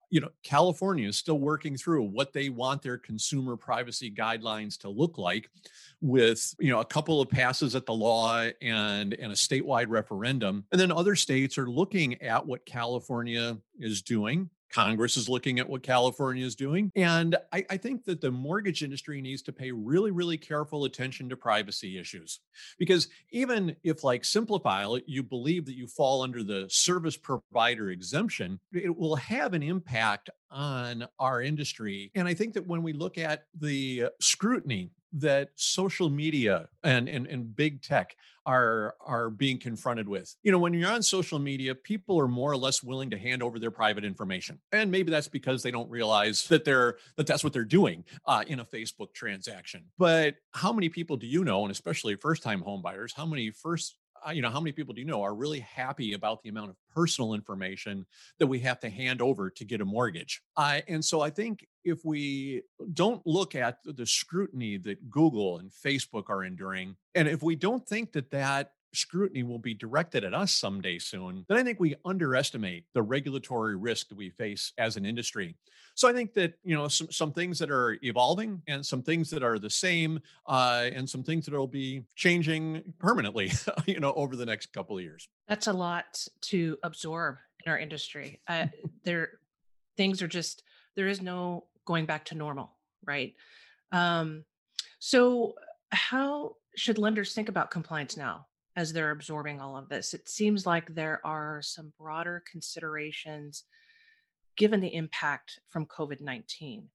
you 0.09 0.21
know, 0.21 0.29
California 0.43 1.07
is 1.07 1.17
still 1.17 1.39
working 1.39 1.75
through 1.75 2.03
what 2.03 2.33
they 2.33 2.49
want 2.49 2.81
their 2.81 2.97
consumer 2.97 3.57
privacy 3.57 4.11
guidelines 4.11 4.77
to 4.79 4.89
look 4.89 5.17
like 5.17 5.49
with, 6.01 6.53
you 6.59 6.71
know, 6.71 6.79
a 6.79 6.85
couple 6.85 7.21
of 7.21 7.29
passes 7.29 7.75
at 7.75 7.85
the 7.85 7.93
law 7.93 8.47
and, 8.61 9.13
and 9.13 9.31
a 9.31 9.35
statewide 9.35 9.87
referendum. 9.89 10.65
And 10.71 10.79
then 10.79 10.91
other 10.91 11.15
states 11.15 11.57
are 11.57 11.69
looking 11.69 12.21
at 12.21 12.45
what 12.45 12.65
California 12.65 13.57
is 13.79 14.01
doing 14.01 14.49
Congress 14.71 15.17
is 15.17 15.29
looking 15.29 15.59
at 15.59 15.69
what 15.69 15.83
California 15.83 16.45
is 16.45 16.55
doing. 16.55 16.91
And 16.95 17.35
I, 17.53 17.65
I, 17.69 17.77
think 17.77 18.03
that 18.05 18.21
the 18.21 18.31
mortgage 18.31 18.83
industry 18.83 19.21
needs 19.21 19.41
to 19.43 19.53
pay 19.53 19.71
really, 19.71 20.11
really 20.11 20.37
careful 20.37 20.85
attention 20.85 21.29
to 21.29 21.37
privacy 21.37 21.97
issues. 21.97 22.39
Because 22.77 23.07
even 23.31 23.75
if, 23.83 24.03
like 24.03 24.23
Simplifile, 24.23 25.01
you 25.05 25.23
believe 25.23 25.65
that 25.65 25.75
you 25.75 25.87
fall 25.87 26.23
under 26.23 26.43
the 26.43 26.65
service 26.69 27.17
provider 27.17 27.91
exemption, 27.91 28.59
it 28.73 28.95
will 28.95 29.15
have 29.15 29.53
an 29.53 29.63
impact 29.63 30.29
on 30.51 31.05
our 31.19 31.41
industry. 31.41 32.11
And 32.15 32.27
I 32.27 32.33
think 32.33 32.53
that 32.53 32.67
when 32.67 32.83
we 32.83 32.93
look 32.93 33.17
at 33.17 33.43
the 33.59 34.05
scrutiny 34.19 34.91
that 35.15 35.49
social 35.55 36.09
media 36.09 36.67
and, 36.83 37.09
and, 37.09 37.27
and 37.27 37.55
big 37.55 37.81
tech 37.81 38.15
are 38.45 38.95
are 39.03 39.29
being 39.29 39.57
confronted 39.57 40.07
with. 40.07 40.35
You 40.43 40.51
know, 40.51 40.59
when 40.59 40.73
you're 40.73 40.91
on 40.91 41.01
social 41.01 41.39
media, 41.39 41.73
people 41.73 42.19
are 42.19 42.27
more 42.27 42.51
or 42.51 42.57
less 42.57 42.83
willing 42.83 43.09
to 43.09 43.17
hand 43.17 43.41
over 43.41 43.59
their 43.59 43.71
private 43.71 44.05
information, 44.05 44.59
and 44.71 44.91
maybe 44.91 45.11
that's 45.11 45.27
because 45.27 45.63
they 45.63 45.71
don't 45.71 45.89
realize 45.89 46.47
that 46.49 46.63
they're 46.63 46.97
that 47.15 47.25
that's 47.25 47.43
what 47.43 47.53
they're 47.53 47.63
doing 47.63 48.03
uh, 48.27 48.43
in 48.45 48.59
a 48.59 48.65
Facebook 48.65 49.13
transaction. 49.13 49.85
But 49.97 50.35
how 50.51 50.71
many 50.71 50.89
people 50.89 51.17
do 51.17 51.27
you 51.27 51.43
know, 51.43 51.63
and 51.63 51.71
especially 51.71 52.15
first-time 52.15 52.61
homebuyers, 52.61 53.15
how 53.15 53.25
many 53.25 53.49
first 53.49 53.95
you 54.33 54.41
know, 54.41 54.49
how 54.49 54.59
many 54.59 54.71
people 54.71 54.93
do 54.93 55.01
you 55.01 55.07
know 55.07 55.21
are 55.21 55.35
really 55.35 55.59
happy 55.59 56.13
about 56.13 56.41
the 56.43 56.49
amount 56.49 56.69
of 56.69 56.75
personal 56.93 57.33
information 57.33 58.05
that 58.39 58.47
we 58.47 58.59
have 58.59 58.79
to 58.79 58.89
hand 58.89 59.21
over 59.21 59.49
to 59.49 59.65
get 59.65 59.81
a 59.81 59.85
mortgage? 59.85 60.41
And 60.57 61.03
so 61.03 61.21
I 61.21 61.29
think 61.29 61.67
if 61.83 62.03
we 62.03 62.63
don't 62.93 63.25
look 63.25 63.55
at 63.55 63.79
the 63.83 64.05
scrutiny 64.05 64.77
that 64.77 65.09
Google 65.09 65.59
and 65.59 65.71
Facebook 65.71 66.29
are 66.29 66.43
enduring, 66.43 66.95
and 67.13 67.27
if 67.27 67.43
we 67.43 67.55
don't 67.55 67.85
think 67.87 68.11
that 68.13 68.31
that 68.31 68.71
scrutiny 68.95 69.43
will 69.43 69.59
be 69.59 69.73
directed 69.73 70.23
at 70.23 70.33
us 70.33 70.51
someday 70.51 70.97
soon, 70.97 71.45
then 71.47 71.57
I 71.57 71.63
think 71.63 71.79
we 71.79 71.95
underestimate 72.05 72.85
the 72.93 73.01
regulatory 73.01 73.75
risk 73.75 74.09
that 74.09 74.17
we 74.17 74.29
face 74.29 74.73
as 74.77 74.97
an 74.97 75.05
industry. 75.05 75.55
So 75.95 76.09
I 76.09 76.13
think 76.13 76.33
that 76.33 76.53
you 76.63 76.75
know 76.75 76.87
some 76.87 77.11
some 77.11 77.31
things 77.31 77.57
that 77.59 77.71
are 77.71 77.97
evolving 78.03 78.61
and 78.67 78.85
some 78.85 79.01
things 79.01 79.29
that 79.29 79.43
are 79.43 79.57
the 79.59 79.69
same, 79.69 80.19
uh, 80.45 80.89
and 80.93 81.09
some 81.09 81.23
things 81.23 81.45
that 81.45 81.53
will 81.53 81.67
be 81.67 82.03
changing 82.15 82.93
permanently, 82.99 83.51
you 83.85 83.99
know, 83.99 84.13
over 84.13 84.35
the 84.35 84.45
next 84.45 84.73
couple 84.73 84.97
of 84.97 85.03
years. 85.03 85.27
That's 85.47 85.67
a 85.67 85.73
lot 85.73 86.27
to 86.41 86.77
absorb 86.83 87.37
in 87.65 87.71
our 87.71 87.79
industry. 87.79 88.41
Uh, 88.47 88.67
there, 89.03 89.39
things 89.95 90.21
are 90.21 90.27
just 90.27 90.63
there 90.95 91.07
is 91.07 91.21
no 91.21 91.65
going 91.85 92.05
back 92.05 92.25
to 92.25 92.35
normal, 92.35 92.71
right? 93.05 93.33
Um, 93.91 94.43
so 94.99 95.53
how 95.91 96.55
should 96.75 96.97
lenders 96.97 97.33
think 97.33 97.47
about 97.47 97.71
compliance 97.71 98.17
now 98.17 98.47
as 98.75 98.93
they're 98.93 99.11
absorbing 99.11 99.61
all 99.61 99.77
of 99.77 99.89
this? 99.89 100.13
It 100.13 100.27
seems 100.27 100.65
like 100.65 100.93
there 100.93 101.21
are 101.25 101.61
some 101.61 101.93
broader 101.99 102.43
considerations 102.49 103.63
given 104.57 104.79
the 104.79 104.93
impact 104.93 105.59
from 105.67 105.85
COVID 105.85 106.21
19. 106.21 106.89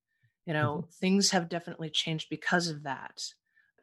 You 0.46 0.52
know, 0.52 0.78
mm-hmm. 0.78 0.90
things 1.00 1.30
have 1.30 1.48
definitely 1.48 1.90
changed 1.90 2.28
because 2.30 2.68
of 2.68 2.82
that. 2.84 3.22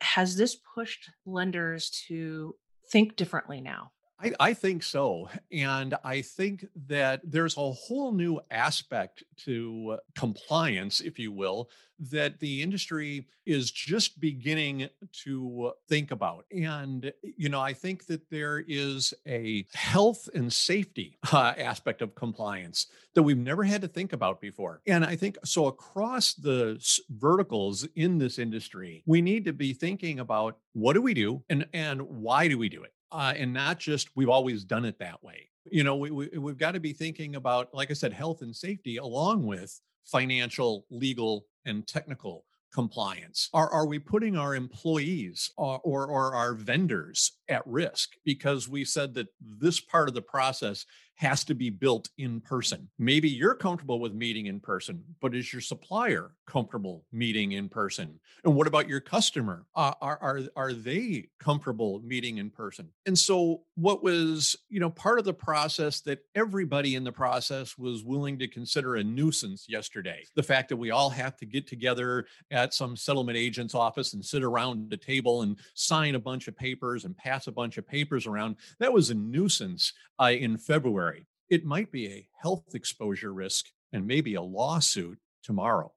Has 0.01 0.35
this 0.35 0.55
pushed 0.75 1.09
lenders 1.25 1.89
to 2.07 2.55
think 2.91 3.15
differently 3.15 3.61
now? 3.61 3.91
I, 4.19 4.33
I, 4.39 4.53
think 4.53 4.81
so. 4.81 5.29
And 5.51 5.95
I 6.03 6.21
think 6.21 6.65
that 6.87 7.21
there's 7.23 7.55
a 7.55 7.71
whole 7.71 8.11
new 8.11 8.39
aspect 8.49 9.23
to 9.45 9.99
compliance, 10.15 11.01
if 11.01 11.19
you 11.19 11.31
will, 11.31 11.69
that 11.99 12.39
the 12.39 12.61
industry 12.61 13.27
is 13.45 13.71
just 13.71 14.19
beginning 14.19 14.89
to 15.23 15.71
think 15.87 16.11
about. 16.11 16.45
And, 16.51 17.11
you 17.21 17.49
know, 17.49 17.61
I 17.61 17.73
think 17.73 18.05
that 18.07 18.29
there 18.29 18.63
is 18.67 19.13
a 19.27 19.65
health 19.73 20.27
and 20.33 20.51
safety 20.51 21.17
uh, 21.31 21.53
aspect 21.57 22.01
of 22.01 22.15
compliance 22.15 22.87
that 23.13 23.23
we've 23.23 23.37
never 23.37 23.63
had 23.63 23.81
to 23.81 23.87
think 23.87 24.13
about 24.13 24.41
before. 24.41 24.81
And 24.87 25.05
I 25.05 25.15
think 25.15 25.37
so 25.43 25.67
across 25.67 26.33
the 26.33 26.83
verticals 27.09 27.87
in 27.95 28.17
this 28.17 28.37
industry, 28.39 29.03
we 29.05 29.21
need 29.21 29.45
to 29.45 29.53
be 29.53 29.73
thinking 29.73 30.19
about 30.19 30.57
what 30.73 30.93
do 30.93 31.01
we 31.01 31.13
do 31.13 31.43
and, 31.49 31.67
and 31.73 32.01
why 32.01 32.47
do 32.47 32.57
we 32.57 32.69
do 32.69 32.83
it? 32.83 32.93
Uh, 33.11 33.33
and 33.35 33.53
not 33.53 33.79
just 33.79 34.09
we've 34.15 34.29
always 34.29 34.63
done 34.63 34.85
it 34.85 34.99
that 34.99 35.23
way. 35.23 35.49
You 35.69 35.83
know, 35.83 35.95
we, 35.95 36.11
we, 36.11 36.29
we've 36.37 36.57
got 36.57 36.71
to 36.71 36.79
be 36.79 36.93
thinking 36.93 37.35
about, 37.35 37.73
like 37.73 37.91
I 37.91 37.93
said, 37.93 38.13
health 38.13 38.41
and 38.41 38.55
safety 38.55 38.97
along 38.97 39.45
with 39.45 39.79
financial, 40.05 40.85
legal, 40.89 41.45
and 41.65 41.85
technical 41.85 42.45
compliance? 42.73 43.49
Are, 43.53 43.69
are 43.69 43.85
we 43.85 43.99
putting 43.99 44.37
our 44.37 44.55
employees 44.55 45.51
or, 45.57 45.79
or, 45.83 46.07
or, 46.07 46.35
our 46.35 46.53
vendors 46.53 47.33
at 47.49 47.65
risk 47.65 48.11
because 48.25 48.67
we 48.67 48.85
said 48.85 49.13
that 49.15 49.27
this 49.41 49.79
part 49.79 50.07
of 50.09 50.13
the 50.13 50.21
process 50.21 50.85
has 51.17 51.43
to 51.43 51.55
be 51.55 51.71
built 51.71 52.09
in 52.19 52.39
person. 52.39 52.87
Maybe 52.99 53.27
you're 53.27 53.55
comfortable 53.55 53.99
with 53.99 54.13
meeting 54.13 54.45
in 54.45 54.59
person, 54.59 55.03
but 55.19 55.35
is 55.35 55.51
your 55.51 55.63
supplier 55.63 56.31
comfortable 56.45 57.05
meeting 57.11 57.53
in 57.53 57.69
person? 57.69 58.19
And 58.43 58.55
what 58.55 58.67
about 58.67 58.87
your 58.87 58.99
customer? 58.99 59.65
Uh, 59.75 59.93
are, 59.99 60.19
are, 60.21 60.41
are 60.55 60.73
they 60.73 61.29
comfortable 61.39 62.01
meeting 62.05 62.37
in 62.37 62.51
person? 62.51 62.89
And 63.07 63.17
so, 63.17 63.61
what 63.75 64.03
was, 64.03 64.55
you 64.69 64.79
know, 64.79 64.91
part 64.91 65.17
of 65.17 65.25
the 65.25 65.33
process 65.33 66.01
that 66.01 66.19
everybody 66.35 66.93
in 66.95 67.03
the 67.03 67.11
process 67.11 67.77
was 67.77 68.03
willing 68.03 68.37
to 68.39 68.47
consider 68.47 68.95
a 68.95 69.03
nuisance 69.03 69.65
yesterday? 69.67 70.23
The 70.35 70.43
fact 70.43 70.69
that 70.69 70.77
we 70.77 70.91
all 70.91 71.09
have 71.09 71.35
to 71.37 71.45
get 71.47 71.65
together 71.65 72.27
at 72.51 72.75
some 72.75 72.95
settlement 72.95 73.37
agent's 73.37 73.75
office 73.75 74.13
and 74.13 74.23
sit 74.23 74.43
around 74.43 74.93
a 74.93 74.97
table 74.97 75.41
and 75.41 75.57
sign 75.73 76.13
a 76.13 76.19
bunch 76.19 76.47
of 76.47 76.55
papers 76.55 77.05
and 77.05 77.17
pass 77.17 77.47
a 77.47 77.51
bunch 77.51 77.79
of 77.79 77.87
papers 77.87 78.27
around, 78.27 78.57
that 78.79 78.93
was 78.93 79.09
a 79.09 79.15
nuisance 79.15 79.93
uh, 80.19 80.31
in 80.31 80.57
February 80.57 81.06
it 81.49 81.65
might 81.65 81.91
be 81.91 82.07
a 82.07 82.27
health 82.41 82.73
exposure 82.73 83.33
risk 83.33 83.65
and 83.93 84.05
maybe 84.05 84.35
a 84.35 84.41
lawsuit 84.41 85.17
tomorrow. 85.43 85.91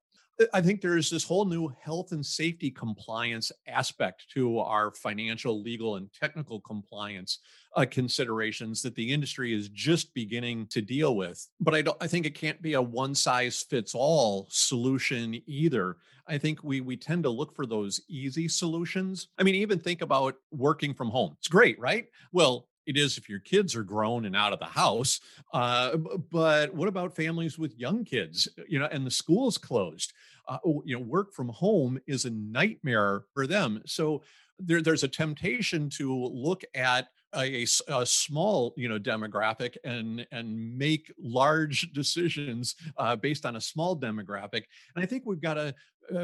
I 0.55 0.63
think 0.63 0.81
there's 0.81 1.11
this 1.11 1.25
whole 1.25 1.45
new 1.45 1.71
health 1.83 2.13
and 2.13 2.25
safety 2.25 2.71
compliance 2.71 3.53
aspect 3.67 4.25
to 4.35 4.59
our 4.61 4.91
financial, 4.93 5.61
legal, 5.63 5.97
and 5.97 6.09
technical 6.13 6.61
compliance 6.61 7.41
uh, 7.77 7.85
considerations 7.91 8.81
that 8.83 8.95
the 8.95 9.13
industry 9.13 9.53
is 9.53 9.69
just 9.69 10.15
beginning 10.15 10.67
to 10.69 10.81
deal 10.81 11.15
with. 11.15 11.47
But 11.61 11.75
I 11.75 11.83
don't. 11.83 11.97
I 12.01 12.07
think 12.07 12.27
it 12.27 12.35
can't 12.35 12.61
be 12.63 12.75
a 12.75 12.83
one 12.83 13.15
size 13.15 13.65
fits 13.69 13.95
all 13.95 14.47
solution 14.51 15.43
either. 15.47 15.99
I 16.27 16.39
think 16.39 16.63
we 16.63 16.81
we 16.81 16.97
tend 16.97 17.25
to 17.25 17.31
look 17.31 17.55
for 17.55 17.67
those 17.67 18.01
easy 18.09 18.49
solutions. 18.49 19.29
I 19.39 19.43
mean, 19.43 19.57
even 19.57 19.79
think 19.79 20.01
about 20.01 20.37
working 20.51 20.95
from 20.95 21.11
home. 21.11 21.35
It's 21.39 21.49
great, 21.49 21.79
right? 21.79 22.07
Well, 22.33 22.67
it 22.91 22.97
is 22.97 23.17
if 23.17 23.29
your 23.29 23.39
kids 23.39 23.75
are 23.75 23.85
grown 23.85 24.25
and 24.27 24.37
out 24.37 24.53
of 24.53 24.59
the 24.59 24.65
house. 24.65 25.21
Uh, 25.53 25.97
but 25.97 26.75
what 26.75 26.89
about 26.89 27.15
families 27.15 27.59
with 27.59 27.79
young 27.79 28.05
kids? 28.05 28.49
You 28.69 28.81
know, 28.81 28.89
and 28.91 29.07
the 29.07 29.11
school's 29.11 29.57
closed. 29.57 30.13
Uh, 30.49 30.59
you 30.85 30.99
know, 30.99 31.05
work 31.05 31.33
from 31.33 31.49
home 31.49 32.01
is 32.07 32.25
a 32.25 32.31
nightmare 32.31 33.23
for 33.33 33.47
them. 33.47 33.81
So 33.87 34.23
there, 34.59 34.83
there's 34.83 35.05
a 35.05 35.09
temptation 35.09 35.89
to 35.91 36.13
look 36.13 36.63
at 36.75 37.09
a, 37.37 37.65
a, 37.87 38.05
small 38.05 38.75
you 38.77 38.89
know 38.89 38.99
demographic 38.99 39.77
and 39.85 40.27
and 40.33 40.77
make 40.77 41.13
large 41.17 41.93
decisions 41.95 42.75
uh, 42.97 43.15
based 43.15 43.47
on 43.47 43.55
a 43.55 43.61
small 43.61 43.97
demographic 43.97 44.65
and 44.95 45.05
i 45.05 45.07
think 45.07 45.23
we've 45.25 45.41
got 45.41 45.55
to 45.55 45.69
uh, 45.69 45.73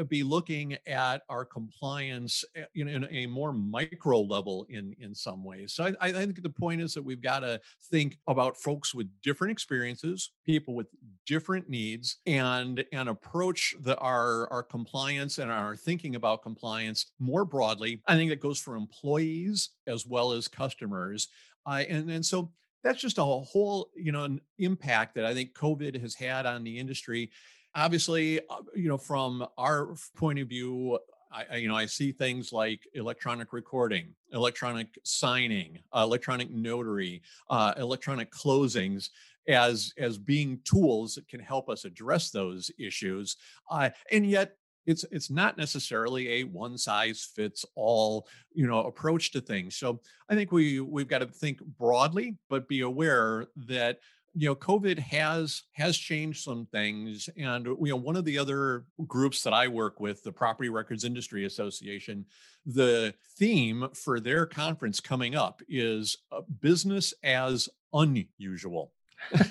be 0.07 0.23
looking 0.23 0.77
at 0.85 1.21
our 1.29 1.45
compliance 1.45 2.43
eh, 2.55 2.63
in, 2.75 2.87
in, 2.87 3.07
a 3.11 3.25
more 3.27 3.53
micro 3.53 4.21
level 4.21 4.65
in 4.69 4.95
in 4.99 5.13
some 5.13 5.43
ways. 5.43 5.73
So 5.73 5.85
I, 5.85 6.07
I 6.07 6.11
think 6.11 6.41
the 6.41 6.49
point 6.49 6.81
is 6.81 6.93
that 6.93 7.03
we've 7.03 7.21
got 7.21 7.39
to 7.39 7.59
think 7.89 8.17
about 8.27 8.57
folks 8.57 8.93
with 8.93 9.07
different 9.21 9.51
experiences, 9.51 10.31
people 10.45 10.75
with 10.75 10.87
different 11.25 11.69
needs, 11.69 12.17
and 12.25 12.83
and 12.91 13.09
approach 13.09 13.75
the 13.81 13.97
our 13.97 14.51
our 14.51 14.63
compliance 14.63 15.37
and 15.37 15.51
our 15.51 15.75
thinking 15.75 16.15
about 16.15 16.43
compliance 16.43 17.07
more 17.19 17.45
broadly. 17.45 18.01
I 18.07 18.15
think 18.15 18.29
that 18.29 18.39
goes 18.39 18.59
for 18.59 18.75
employees 18.75 19.69
as 19.87 20.05
well 20.05 20.31
as 20.31 20.47
customers. 20.47 21.27
Uh, 21.65 21.83
and 21.89 22.09
and 22.09 22.25
so 22.25 22.51
that's 22.83 23.01
just 23.01 23.17
a 23.17 23.23
whole 23.23 23.89
you 23.95 24.11
know 24.11 24.23
an 24.23 24.41
impact 24.59 25.15
that 25.15 25.25
I 25.25 25.33
think 25.33 25.53
COVID 25.53 25.99
has 26.01 26.15
had 26.15 26.45
on 26.45 26.63
the 26.63 26.77
industry 26.77 27.31
obviously, 27.77 28.39
uh, 28.49 28.61
you 28.75 28.89
know, 28.89 28.97
from 28.97 29.47
our 29.57 29.95
point 30.17 30.39
of 30.39 30.49
view, 30.49 30.99
I, 31.31 31.57
you 31.57 31.67
know, 31.67 31.75
I 31.75 31.85
see 31.85 32.11
things 32.11 32.51
like 32.51 32.87
electronic 32.93 33.53
recording, 33.53 34.15
electronic 34.33 34.97
signing, 35.03 35.79
uh, 35.93 36.01
electronic 36.03 36.49
notary, 36.49 37.21
uh, 37.49 37.73
electronic 37.77 38.31
closings 38.31 39.09
as 39.47 39.93
as 39.97 40.17
being 40.17 40.59
tools 40.63 41.15
that 41.15 41.27
can 41.27 41.39
help 41.39 41.69
us 41.69 41.85
address 41.85 42.31
those 42.31 42.71
issues. 42.79 43.37
Uh, 43.69 43.89
and 44.11 44.25
yet, 44.25 44.55
it's 44.87 45.03
it's 45.11 45.29
not 45.29 45.57
necessarily 45.57 46.29
a 46.29 46.43
one 46.45 46.77
size 46.77 47.29
fits 47.35 47.65
all 47.75 48.27
you 48.53 48.65
know 48.65 48.79
approach 48.79 49.31
to 49.33 49.41
things. 49.41 49.75
So 49.75 49.99
I 50.29 50.35
think 50.35 50.51
we 50.51 50.79
we've 50.79 51.09
got 51.09 51.19
to 51.19 51.27
think 51.27 51.59
broadly, 51.77 52.37
but 52.49 52.67
be 52.69 52.81
aware 52.81 53.47
that 53.67 53.99
you 54.39 54.47
know 54.47 54.55
covid 54.55 54.99
has 54.99 55.63
has 55.73 55.97
changed 55.97 56.43
some 56.43 56.67
things 56.71 57.27
and 57.37 57.65
you 57.65 57.75
know 57.79 57.95
one 57.95 58.15
of 58.15 58.25
the 58.25 58.37
other 58.37 58.85
groups 59.07 59.41
that 59.41 59.53
i 59.53 59.67
work 59.67 59.99
with 59.99 60.21
the 60.23 60.31
property 60.31 60.69
records 60.69 61.03
industry 61.03 61.45
association 61.45 62.25
the 62.67 63.13
theme 63.39 63.87
for 63.93 64.19
their 64.19 64.45
conference 64.45 64.99
coming 64.99 65.35
up 65.35 65.61
is 65.69 66.17
uh, 66.31 66.41
business 66.59 67.13
as 67.23 67.69
unusual. 67.93 68.91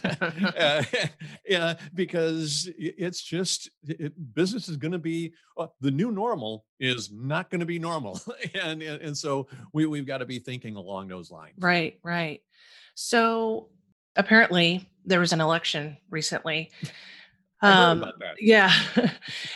Uh, 0.57 0.83
yeah 1.47 1.75
because 1.93 2.71
it's 2.79 3.21
just 3.21 3.69
it, 3.83 4.13
business 4.33 4.69
is 4.69 4.77
going 4.77 4.93
to 4.93 4.99
be 4.99 5.33
uh, 5.59 5.67
the 5.81 5.91
new 5.91 6.13
normal 6.13 6.65
is 6.79 7.11
not 7.13 7.51
going 7.51 7.59
to 7.59 7.67
be 7.67 7.79
normal. 7.79 8.21
And, 8.55 8.81
and 8.81 9.03
and 9.03 9.19
so 9.19 9.49
we, 9.73 9.87
we've 9.87 10.07
got 10.07 10.19
to 10.19 10.25
be 10.25 10.39
thinking 10.39 10.77
along 10.77 11.09
those 11.09 11.33
lines. 11.33 11.57
Right 11.59 11.99
right. 12.05 12.43
So 12.95 13.71
apparently 14.17 14.89
there 15.05 15.21
was 15.21 15.33
an 15.33 15.41
election 15.41 15.97
recently. 16.11 16.71
Um, 17.63 18.05
yeah. 18.39 18.71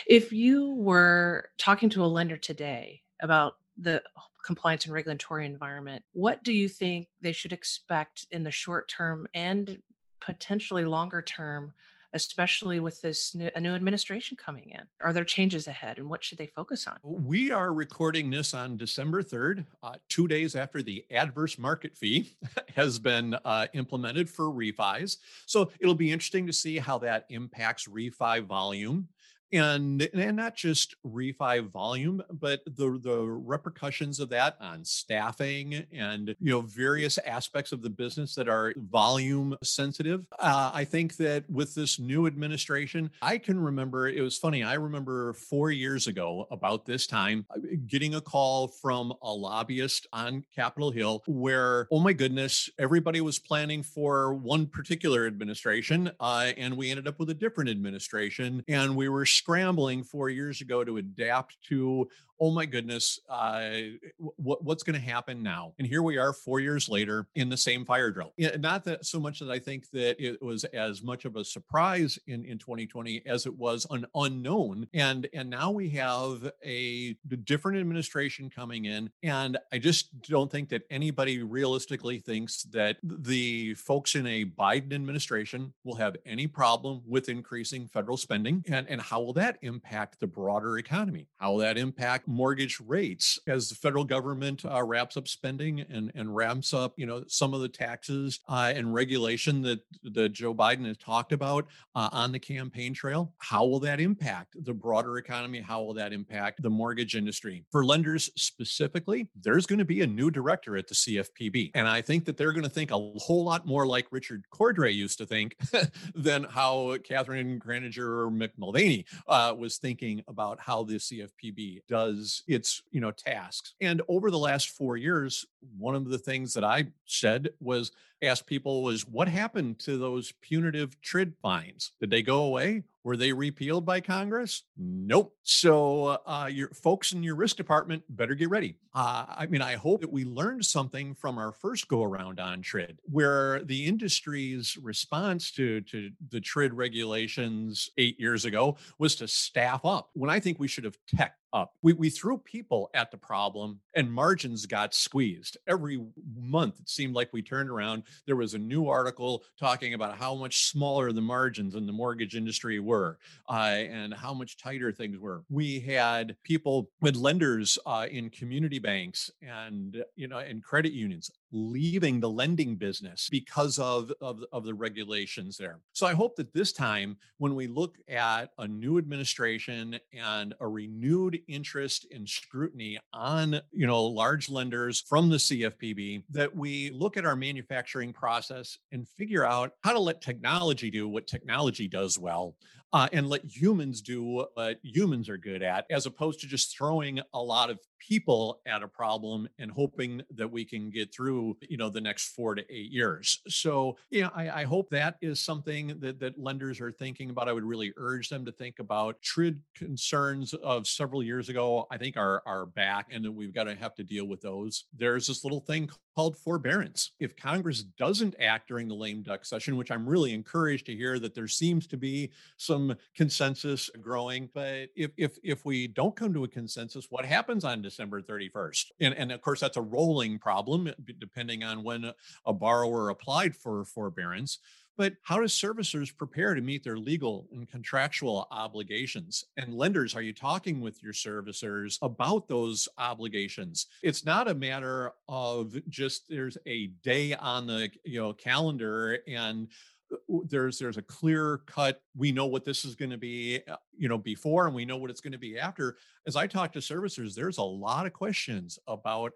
if 0.07 0.33
you 0.33 0.73
were 0.73 1.49
talking 1.59 1.87
to 1.91 2.03
a 2.03 2.07
lender 2.07 2.35
today 2.35 3.03
about 3.21 3.53
the 3.77 4.01
compliance 4.43 4.85
and 4.85 4.93
regulatory 4.93 5.45
environment, 5.45 6.03
what 6.13 6.43
do 6.43 6.51
you 6.51 6.67
think 6.67 7.09
they 7.21 7.31
should 7.31 7.53
expect 7.53 8.25
in 8.31 8.43
the 8.43 8.51
short 8.51 8.89
term 8.89 9.27
and 9.35 9.77
potentially 10.19 10.83
longer 10.83 11.21
term 11.21 11.73
especially 12.13 12.79
with 12.79 13.01
this 13.01 13.33
new, 13.35 13.49
a 13.55 13.59
new 13.59 13.73
administration 13.73 14.37
coming 14.37 14.69
in? 14.69 14.81
Are 15.01 15.13
there 15.13 15.23
changes 15.23 15.67
ahead 15.67 15.97
and 15.97 16.09
what 16.09 16.23
should 16.23 16.37
they 16.37 16.47
focus 16.47 16.87
on? 16.87 16.97
We 17.03 17.51
are 17.51 17.73
recording 17.73 18.29
this 18.29 18.53
on 18.53 18.77
December 18.77 19.23
3rd, 19.23 19.65
uh, 19.83 19.93
two 20.09 20.27
days 20.27 20.55
after 20.55 20.81
the 20.81 21.05
adverse 21.11 21.57
market 21.57 21.95
fee 21.95 22.35
has 22.75 22.99
been 22.99 23.35
uh, 23.45 23.67
implemented 23.73 24.29
for 24.29 24.45
refis. 24.45 25.17
So 25.45 25.71
it'll 25.79 25.95
be 25.95 26.11
interesting 26.11 26.47
to 26.47 26.53
see 26.53 26.77
how 26.77 26.97
that 26.99 27.25
impacts 27.29 27.87
refi 27.87 28.45
volume 28.45 29.07
and 29.53 30.07
and 30.13 30.37
not 30.37 30.55
just 30.55 30.95
refi 31.05 31.67
volume 31.69 32.21
but 32.31 32.61
the 32.65 32.99
the 33.03 33.19
repercussions 33.21 34.19
of 34.19 34.29
that 34.29 34.55
on 34.59 34.83
staffing 34.83 35.85
and 35.91 36.35
you 36.39 36.51
know 36.51 36.61
various 36.61 37.17
aspects 37.19 37.71
of 37.71 37.81
the 37.81 37.89
business 37.89 38.35
that 38.35 38.47
are 38.47 38.73
volume 38.77 39.55
sensitive. 39.63 40.25
Uh, 40.39 40.71
i 40.73 40.83
think 40.83 41.17
that 41.17 41.43
with 41.49 41.75
this 41.75 41.99
new 41.99 42.27
administration 42.27 43.09
i 43.21 43.37
can 43.37 43.59
remember 43.59 44.07
it 44.07 44.21
was 44.21 44.37
funny 44.37 44.63
i 44.63 44.73
remember 44.73 45.33
four 45.33 45.71
years 45.71 46.07
ago 46.07 46.47
about 46.51 46.85
this 46.85 47.07
time 47.07 47.45
uh, 47.51 47.59
getting 47.87 48.15
a 48.15 48.21
call 48.21 48.67
from 48.67 49.13
a 49.21 49.33
lobbyist 49.33 50.07
on 50.13 50.43
capitol 50.55 50.91
hill 50.91 51.23
where 51.27 51.87
oh 51.91 51.99
my 51.99 52.13
goodness 52.13 52.69
everybody 52.79 53.21
was 53.21 53.39
planning 53.39 53.83
for 53.83 54.33
one 54.33 54.65
particular 54.65 55.27
administration 55.27 56.11
uh, 56.19 56.51
and 56.57 56.75
we 56.75 56.89
ended 56.89 57.07
up 57.07 57.19
with 57.19 57.29
a 57.29 57.33
different 57.33 57.69
administration 57.69 58.63
and 58.67 58.95
we 58.95 59.09
were 59.09 59.25
scrambling 59.41 60.03
four 60.03 60.29
years 60.29 60.61
ago 60.61 60.83
to 60.83 60.97
adapt 60.97 61.59
to 61.63 62.07
oh 62.41 62.49
my 62.49 62.65
goodness, 62.65 63.19
uh, 63.29 63.69
what, 64.17 64.63
what's 64.63 64.81
going 64.81 64.99
to 64.99 65.05
happen 65.05 65.43
now? 65.43 65.73
And 65.77 65.87
here 65.87 66.01
we 66.01 66.17
are 66.17 66.33
four 66.33 66.59
years 66.59 66.89
later 66.89 67.27
in 67.35 67.49
the 67.49 67.55
same 67.55 67.85
fire 67.85 68.09
drill. 68.09 68.33
Not 68.57 68.83
that 68.85 69.05
so 69.05 69.19
much 69.19 69.39
that 69.39 69.51
I 69.51 69.59
think 69.59 69.87
that 69.91 70.19
it 70.19 70.41
was 70.41 70.63
as 70.63 71.03
much 71.03 71.25
of 71.25 71.35
a 71.35 71.45
surprise 71.45 72.17
in, 72.25 72.43
in 72.45 72.57
2020 72.57 73.21
as 73.27 73.45
it 73.45 73.55
was 73.55 73.85
an 73.91 74.07
unknown. 74.15 74.87
And, 74.91 75.29
and 75.33 75.51
now 75.51 75.69
we 75.69 75.91
have 75.91 76.51
a 76.65 77.15
different 77.43 77.77
administration 77.77 78.49
coming 78.49 78.85
in. 78.85 79.11
And 79.21 79.59
I 79.71 79.77
just 79.77 80.19
don't 80.23 80.51
think 80.51 80.69
that 80.69 80.81
anybody 80.89 81.43
realistically 81.43 82.17
thinks 82.17 82.63
that 82.63 82.97
the 83.03 83.75
folks 83.75 84.15
in 84.15 84.25
a 84.25 84.45
Biden 84.45 84.93
administration 84.93 85.73
will 85.83 85.95
have 85.95 86.17
any 86.25 86.47
problem 86.47 87.03
with 87.05 87.29
increasing 87.29 87.87
federal 87.87 88.17
spending. 88.17 88.63
And, 88.67 88.89
and 88.89 88.99
how 88.99 89.21
will 89.21 89.33
that 89.33 89.59
impact 89.61 90.19
the 90.19 90.27
broader 90.27 90.79
economy? 90.79 91.27
How 91.37 91.51
will 91.51 91.59
that 91.59 91.77
impact 91.77 92.27
mortgage 92.31 92.79
rates 92.79 93.39
as 93.47 93.69
the 93.69 93.75
federal 93.75 94.03
government 94.03 94.63
uh, 94.65 94.81
wraps 94.83 95.17
up 95.17 95.27
spending 95.27 95.81
and, 95.81 96.11
and 96.15 96.35
ramps 96.35 96.73
up, 96.73 96.93
you 96.97 97.05
know, 97.05 97.23
some 97.27 97.53
of 97.53 97.61
the 97.61 97.69
taxes 97.69 98.39
uh, 98.49 98.71
and 98.75 98.93
regulation 98.93 99.61
that, 99.61 99.79
that 100.03 100.33
Joe 100.33 100.53
Biden 100.53 100.85
has 100.85 100.97
talked 100.97 101.31
about 101.31 101.67
uh, 101.95 102.09
on 102.11 102.31
the 102.31 102.39
campaign 102.39 102.93
trail. 102.93 103.33
How 103.37 103.65
will 103.65 103.79
that 103.81 103.99
impact 103.99 104.55
the 104.63 104.73
broader 104.73 105.17
economy? 105.17 105.59
How 105.59 105.81
will 105.83 105.93
that 105.95 106.13
impact 106.13 106.61
the 106.61 106.69
mortgage 106.69 107.15
industry? 107.15 107.65
For 107.71 107.85
lenders 107.85 108.29
specifically, 108.35 109.27
there's 109.39 109.65
going 109.65 109.79
to 109.79 109.85
be 109.85 110.01
a 110.01 110.07
new 110.07 110.31
director 110.31 110.77
at 110.77 110.87
the 110.87 110.95
CFPB. 110.95 111.71
And 111.75 111.87
I 111.87 112.01
think 112.01 112.25
that 112.25 112.37
they're 112.37 112.53
going 112.53 112.63
to 112.63 112.69
think 112.69 112.91
a 112.91 112.97
whole 112.97 113.43
lot 113.43 113.65
more 113.65 113.85
like 113.85 114.07
Richard 114.11 114.45
Cordray 114.53 114.93
used 114.93 115.17
to 115.17 115.25
think 115.25 115.57
than 116.15 116.43
how 116.45 116.97
Catherine 117.03 117.59
Kraninger 117.59 118.31
McMulvaney 118.31 119.05
uh, 119.27 119.53
was 119.57 119.77
thinking 119.77 120.23
about 120.27 120.59
how 120.59 120.83
the 120.83 120.95
CFPB 120.95 121.81
does 121.87 122.20
its 122.47 122.81
you 122.91 123.01
know 123.01 123.11
tasks. 123.11 123.73
And 123.81 124.01
over 124.07 124.31
the 124.31 124.37
last 124.37 124.69
four 124.69 124.97
years 124.97 125.45
one 125.77 125.95
of 125.95 126.09
the 126.09 126.17
things 126.17 126.53
that 126.53 126.63
i 126.63 126.85
said 127.05 127.49
was 127.59 127.91
ask 128.21 128.45
people 128.45 128.83
was 128.83 129.07
what 129.07 129.27
happened 129.27 129.79
to 129.79 129.97
those 129.97 130.31
punitive 130.41 130.99
TRID 131.01 131.33
fines 131.41 131.91
did 131.99 132.09
they 132.09 132.21
go 132.21 132.43
away 132.43 132.83
were 133.03 133.17
they 133.17 133.33
repealed 133.33 133.85
by 133.85 133.99
Congress? 133.99 134.63
Nope. 134.77 135.35
So, 135.43 136.19
uh, 136.25 136.49
your 136.51 136.69
folks 136.69 137.13
in 137.13 137.23
your 137.23 137.35
risk 137.35 137.55
department 137.55 138.03
better 138.09 138.35
get 138.35 138.49
ready. 138.49 138.75
Uh, 138.93 139.25
I 139.27 139.47
mean, 139.47 139.61
I 139.61 139.75
hope 139.75 140.01
that 140.01 140.11
we 140.11 140.23
learned 140.23 140.65
something 140.65 141.15
from 141.15 141.37
our 141.37 141.51
first 141.51 141.87
go 141.87 142.03
around 142.03 142.39
on 142.39 142.61
TRID, 142.61 142.97
where 143.05 143.63
the 143.63 143.85
industry's 143.85 144.77
response 144.77 145.51
to, 145.53 145.81
to 145.81 146.11
the 146.29 146.41
TRID 146.41 146.71
regulations 146.73 147.89
eight 147.97 148.19
years 148.19 148.45
ago 148.45 148.77
was 148.99 149.15
to 149.15 149.27
staff 149.27 149.83
up 149.83 150.09
when 150.13 150.29
I 150.29 150.39
think 150.39 150.59
we 150.59 150.67
should 150.67 150.83
have 150.83 150.97
tech 151.07 151.35
up. 151.53 151.73
We, 151.81 151.93
we 151.93 152.09
threw 152.09 152.37
people 152.37 152.89
at 152.93 153.11
the 153.11 153.17
problem 153.17 153.79
and 153.95 154.11
margins 154.11 154.65
got 154.65 154.93
squeezed. 154.93 155.50
Every 155.67 156.03
month, 156.35 156.79
it 156.79 156.89
seemed 156.89 157.15
like 157.15 157.31
we 157.33 157.41
turned 157.41 157.69
around. 157.69 158.03
There 158.25 158.35
was 158.35 158.53
a 158.53 158.59
new 158.59 158.87
article 158.87 159.43
talking 159.59 159.93
about 159.93 160.17
how 160.17 160.35
much 160.35 160.65
smaller 160.65 161.11
the 161.11 161.21
margins 161.21 161.75
in 161.75 161.85
the 161.85 161.93
mortgage 161.93 162.35
industry 162.35 162.79
were 162.79 163.17
uh, 163.49 163.53
and 163.53 164.13
how 164.13 164.33
much 164.33 164.57
tighter 164.57 164.91
things 164.91 165.17
were. 165.17 165.43
We 165.49 165.79
had 165.79 166.35
people 166.43 166.89
with 167.01 167.15
lenders 167.15 167.77
uh, 167.85 168.07
in 168.09 168.29
community 168.29 168.79
banks 168.79 169.31
and, 169.41 170.03
you 170.15 170.27
know, 170.27 170.39
and 170.39 170.63
credit 170.63 170.93
unions 170.93 171.31
leaving 171.51 172.19
the 172.19 172.29
lending 172.29 172.75
business 172.75 173.27
because 173.29 173.77
of, 173.79 174.11
of, 174.21 174.43
of 174.51 174.63
the 174.63 174.73
regulations 174.73 175.57
there. 175.57 175.79
So 175.93 176.05
I 176.07 176.13
hope 176.13 176.35
that 176.37 176.53
this 176.53 176.71
time, 176.71 177.17
when 177.37 177.55
we 177.55 177.67
look 177.67 177.97
at 178.07 178.51
a 178.57 178.67
new 178.67 178.97
administration 178.97 179.99
and 180.13 180.53
a 180.59 180.67
renewed 180.67 181.39
interest 181.47 182.05
in 182.11 182.25
scrutiny 182.25 182.99
on 183.13 183.59
you 183.71 183.87
know 183.87 184.03
large 184.03 184.49
lenders 184.49 185.01
from 185.01 185.29
the 185.29 185.37
CFPB, 185.37 186.23
that 186.29 186.55
we 186.55 186.91
look 186.91 187.17
at 187.17 187.25
our 187.25 187.35
manufacturing 187.35 188.13
process 188.13 188.77
and 188.91 189.07
figure 189.07 189.45
out 189.45 189.73
how 189.83 189.93
to 189.93 189.99
let 189.99 190.21
technology 190.21 190.89
do 190.89 191.07
what 191.07 191.27
technology 191.27 191.87
does 191.87 192.17
well 192.17 192.55
uh, 192.93 193.07
and 193.13 193.29
let 193.29 193.43
humans 193.45 194.01
do 194.01 194.23
what 194.53 194.79
humans 194.83 195.29
are 195.29 195.37
good 195.37 195.63
at, 195.63 195.85
as 195.89 196.05
opposed 196.05 196.39
to 196.41 196.47
just 196.47 196.75
throwing 196.75 197.19
a 197.33 197.41
lot 197.41 197.69
of 197.69 197.79
people 197.99 198.61
at 198.65 198.83
a 198.83 198.87
problem 198.87 199.47
and 199.59 199.71
hoping 199.71 200.21
that 200.31 200.51
we 200.51 200.65
can 200.65 200.89
get 200.89 201.13
through, 201.13 201.55
you 201.61 201.77
know, 201.77 201.89
the 201.89 202.01
next 202.01 202.29
four 202.29 202.55
to 202.55 202.61
eight 202.69 202.91
years. 202.91 203.41
So, 203.47 203.97
yeah, 204.09 204.29
I, 204.35 204.61
I 204.61 204.63
hope 204.63 204.89
that 204.89 205.17
is 205.21 205.39
something 205.39 205.99
that 205.99 206.19
that 206.19 206.39
lenders 206.39 206.81
are 206.81 206.91
thinking 206.91 207.29
about. 207.29 207.47
I 207.47 207.53
would 207.53 207.63
really 207.63 207.93
urge 207.97 208.29
them 208.29 208.43
to 208.45 208.51
think 208.51 208.79
about. 208.79 209.21
TRID 209.21 209.59
concerns 209.75 210.53
of 210.53 210.87
several 210.87 211.23
years 211.23 211.49
ago, 211.49 211.87
I 211.91 211.97
think, 211.97 212.17
are 212.17 212.41
are 212.45 212.65
back, 212.65 213.07
and 213.11 213.23
that 213.23 213.31
we've 213.31 213.53
got 213.53 213.65
to 213.65 213.75
have 213.75 213.95
to 213.95 214.03
deal 214.03 214.25
with 214.25 214.41
those. 214.41 214.85
There's 214.97 215.27
this 215.27 215.43
little 215.43 215.61
thing 215.61 215.89
called 216.15 216.37
forbearance. 216.37 217.11
If 217.19 217.35
Congress 217.35 217.83
doesn't 217.83 218.35
act 218.39 218.67
during 218.67 218.87
the 218.87 218.95
lame 218.95 219.21
duck 219.23 219.45
session, 219.45 219.77
which 219.77 219.91
I'm 219.91 220.07
really 220.07 220.33
encouraged 220.33 220.85
to 220.87 220.95
hear 220.95 221.19
that 221.19 221.33
there 221.33 221.47
seems 221.47 221.87
to 221.87 221.97
be 221.97 222.31
some 222.57 222.95
consensus 223.15 223.89
growing, 224.01 224.49
but 224.53 224.89
if 224.95 225.11
if 225.17 225.37
if 225.43 225.65
we 225.65 225.87
don't 225.87 226.15
come 226.15 226.33
to 226.33 226.43
a 226.43 226.47
consensus, 226.47 227.07
what 227.09 227.25
happens 227.25 227.63
on 227.63 227.81
December 227.81 228.21
31st? 228.21 228.85
And 228.99 229.13
and 229.15 229.31
of 229.31 229.41
course 229.41 229.59
that's 229.59 229.77
a 229.77 229.81
rolling 229.81 230.39
problem 230.39 230.87
eh, 230.87 230.93
depending 231.19 231.63
on 231.63 231.83
when 231.83 232.11
a 232.45 232.53
borrower 232.53 233.09
applied 233.09 233.55
for 233.55 233.85
forbearance. 233.85 234.59
But 235.01 235.15
how 235.23 235.37
do 235.37 235.45
servicers 235.45 236.15
prepare 236.15 236.53
to 236.53 236.61
meet 236.61 236.83
their 236.83 236.99
legal 236.99 237.47
and 237.51 237.67
contractual 237.67 238.47
obligations? 238.51 239.43
And 239.57 239.73
lenders, 239.73 240.15
are 240.15 240.21
you 240.21 240.31
talking 240.31 240.79
with 240.79 241.01
your 241.01 241.11
servicers 241.11 241.97
about 242.03 242.47
those 242.47 242.87
obligations? 242.99 243.87
It's 244.03 244.25
not 244.25 244.47
a 244.47 244.53
matter 244.53 245.13
of 245.27 245.75
just 245.89 246.29
there's 246.29 246.55
a 246.67 246.91
day 247.01 247.33
on 247.33 247.65
the 247.65 247.89
you 248.05 248.19
know 248.19 248.33
calendar 248.33 249.17
and 249.27 249.69
uh, 250.13 250.37
there's 250.47 250.77
there's 250.77 250.97
a 250.97 251.01
clear 251.01 251.61
cut 251.65 252.03
we 252.15 252.31
know 252.31 252.45
what 252.45 252.63
this 252.63 252.85
is 252.85 252.93
going 252.93 253.09
to 253.09 253.17
be 253.17 253.59
uh, 253.67 253.77
you 253.97 254.07
know 254.07 254.19
before 254.19 254.67
and 254.67 254.75
we 254.75 254.85
know 254.85 254.97
what 254.97 255.09
it's 255.09 255.21
going 255.21 255.31
to 255.31 255.39
be 255.39 255.57
after 255.57 255.97
as 256.27 256.35
i 256.35 256.45
talk 256.45 256.73
to 256.73 256.79
servicers 256.79 257.33
there's 257.33 257.57
a 257.57 257.63
lot 257.63 258.05
of 258.05 258.11
questions 258.13 258.77
about 258.87 259.31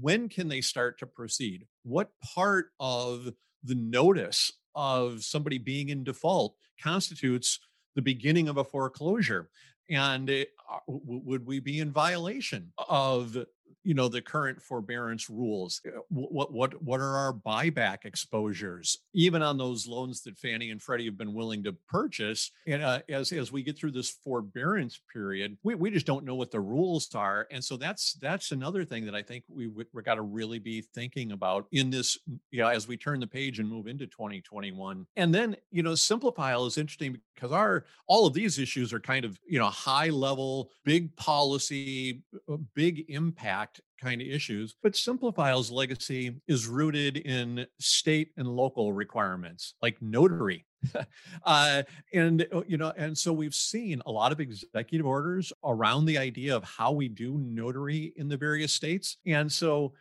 when 0.00 0.28
can 0.28 0.48
they 0.48 0.60
start 0.60 0.98
to 0.98 1.06
proceed 1.06 1.66
what 1.84 2.10
part 2.34 2.66
of 2.80 3.32
the 3.64 3.76
notice 3.76 4.52
of 4.74 5.22
somebody 5.24 5.58
being 5.58 5.88
in 5.88 6.04
default 6.04 6.56
constitutes 6.80 7.60
the 7.94 8.02
beginning 8.02 8.48
of 8.48 8.56
a 8.56 8.64
foreclosure. 8.64 9.48
And 9.90 10.30
it, 10.30 10.50
uh, 10.70 10.78
would 10.86 11.46
we 11.46 11.60
be 11.60 11.80
in 11.80 11.92
violation 11.92 12.72
of 12.88 13.36
you 13.84 13.94
know 13.94 14.08
the 14.08 14.22
current 14.22 14.60
forbearance 14.60 15.28
rules 15.28 15.80
uh, 15.86 16.00
what 16.08 16.52
what 16.52 16.82
what 16.82 17.00
are 17.00 17.16
our 17.16 17.32
buyback 17.32 18.04
exposures 18.04 18.98
even 19.14 19.42
on 19.42 19.56
those 19.58 19.86
loans 19.86 20.22
that 20.22 20.38
Fannie 20.38 20.70
and 20.70 20.82
Freddie 20.82 21.06
have 21.06 21.18
been 21.18 21.34
willing 21.34 21.62
to 21.64 21.72
purchase? 21.88 22.50
And 22.66 22.82
uh, 22.82 23.00
as 23.08 23.32
as 23.32 23.52
we 23.52 23.62
get 23.62 23.78
through 23.78 23.92
this 23.92 24.10
forbearance 24.10 25.00
period 25.12 25.56
we, 25.62 25.74
we 25.74 25.90
just 25.90 26.06
don't 26.06 26.24
know 26.24 26.34
what 26.34 26.50
the 26.50 26.60
rules 26.60 27.08
are. 27.14 27.46
And 27.50 27.62
so 27.62 27.76
that's 27.76 28.14
that's 28.14 28.52
another 28.52 28.84
thing 28.84 29.04
that 29.06 29.14
I 29.14 29.22
think 29.22 29.44
we 29.48 29.68
we 29.68 30.02
got 30.02 30.14
to 30.16 30.22
really 30.22 30.58
be 30.58 30.82
thinking 30.94 31.32
about 31.32 31.66
in 31.72 31.90
this 31.90 32.18
you 32.50 32.62
know 32.62 32.68
as 32.68 32.88
we 32.88 32.96
turn 32.96 33.20
the 33.20 33.26
page 33.26 33.58
and 33.58 33.68
move 33.68 33.86
into 33.86 34.06
2021 34.06 35.06
and 35.16 35.34
then 35.34 35.56
you 35.70 35.82
know 35.82 35.92
SimpliFile 35.92 36.66
is 36.66 36.78
interesting 36.78 37.18
because 37.34 37.52
our 37.52 37.84
all 38.06 38.26
of 38.26 38.34
these 38.34 38.58
issues 38.58 38.92
are 38.92 39.00
kind 39.00 39.24
of 39.24 39.38
you 39.46 39.58
know 39.58 39.66
high 39.66 40.08
level 40.08 40.70
big 40.84 41.14
policy 41.16 42.22
uh, 42.50 42.56
big 42.74 43.04
impact 43.08 43.61
kind 44.00 44.20
of 44.20 44.28
issues. 44.28 44.74
But 44.82 44.92
SimpliFile's 44.92 45.70
legacy 45.70 46.40
is 46.48 46.66
rooted 46.66 47.16
in 47.18 47.66
state 47.78 48.30
and 48.36 48.48
local 48.48 48.92
requirements 48.92 49.74
like 49.82 50.00
notary. 50.00 50.66
uh, 51.44 51.82
and 52.12 52.46
uh, 52.52 52.62
you 52.66 52.76
know, 52.76 52.92
and 52.96 53.16
so 53.16 53.32
we've 53.32 53.54
seen 53.54 54.02
a 54.06 54.10
lot 54.10 54.32
of 54.32 54.40
executive 54.40 55.06
orders 55.06 55.52
around 55.64 56.06
the 56.06 56.18
idea 56.18 56.56
of 56.56 56.64
how 56.64 56.92
we 56.92 57.08
do 57.08 57.38
notary 57.38 58.12
in 58.16 58.28
the 58.28 58.36
various 58.36 58.72
states. 58.72 59.18
And 59.26 59.50
so 59.50 59.92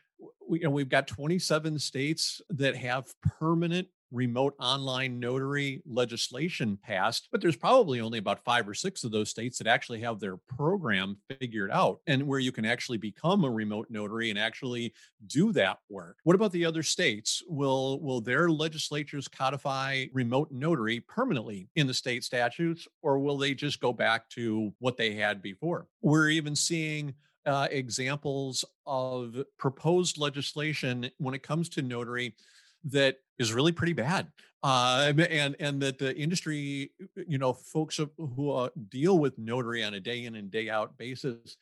we, 0.47 0.59
you 0.59 0.65
know, 0.65 0.71
we've 0.71 0.89
got 0.89 1.07
27 1.07 1.77
states 1.79 2.41
that 2.49 2.75
have 2.75 3.13
permanent 3.39 3.87
remote 4.11 4.53
online 4.59 5.19
notary 5.19 5.81
legislation 5.85 6.77
passed, 6.83 7.29
but 7.31 7.41
there's 7.41 7.55
probably 7.55 8.01
only 8.01 8.19
about 8.19 8.43
five 8.43 8.67
or 8.67 8.73
six 8.73 9.03
of 9.03 9.11
those 9.11 9.29
states 9.29 9.57
that 9.57 9.67
actually 9.67 10.01
have 10.01 10.19
their 10.19 10.37
program 10.37 11.17
figured 11.39 11.71
out 11.71 11.99
and 12.07 12.25
where 12.27 12.39
you 12.39 12.51
can 12.51 12.65
actually 12.65 12.97
become 12.97 13.43
a 13.43 13.49
remote 13.49 13.87
notary 13.89 14.29
and 14.29 14.37
actually 14.37 14.93
do 15.27 15.51
that 15.53 15.77
work. 15.89 16.17
What 16.23 16.35
about 16.35 16.51
the 16.51 16.65
other 16.65 16.83
states? 16.83 17.41
Will 17.47 17.99
will 18.01 18.21
their 18.21 18.49
legislatures 18.49 19.27
codify 19.27 20.05
remote 20.13 20.51
notary 20.51 20.99
permanently 20.99 21.69
in 21.75 21.87
the 21.87 21.93
state 21.93 22.23
statutes 22.23 22.87
or 23.01 23.19
will 23.19 23.37
they 23.37 23.53
just 23.53 23.79
go 23.79 23.93
back 23.93 24.29
to 24.29 24.73
what 24.79 24.97
they 24.97 25.13
had 25.13 25.41
before? 25.41 25.87
We're 26.01 26.29
even 26.29 26.55
seeing 26.55 27.13
uh, 27.45 27.67
examples 27.71 28.63
of 28.85 29.35
proposed 29.57 30.17
legislation 30.17 31.09
when 31.17 31.33
it 31.33 31.43
comes 31.43 31.69
to 31.69 31.81
notary 31.81 32.35
that 32.85 33.17
is 33.39 33.53
really 33.53 33.71
pretty 33.71 33.93
bad. 33.93 34.27
Uh, 34.63 35.11
and 35.29 35.55
and 35.59 35.81
that 35.81 35.97
the 35.97 36.15
industry, 36.15 36.91
you 37.27 37.39
know, 37.39 37.51
folks 37.51 37.99
who 38.17 38.51
uh, 38.51 38.69
deal 38.89 39.17
with 39.17 39.37
notary 39.39 39.83
on 39.83 39.95
a 39.95 39.99
day 39.99 40.25
in 40.25 40.35
and 40.35 40.51
day 40.51 40.69
out 40.69 40.97
basis, 40.97 41.57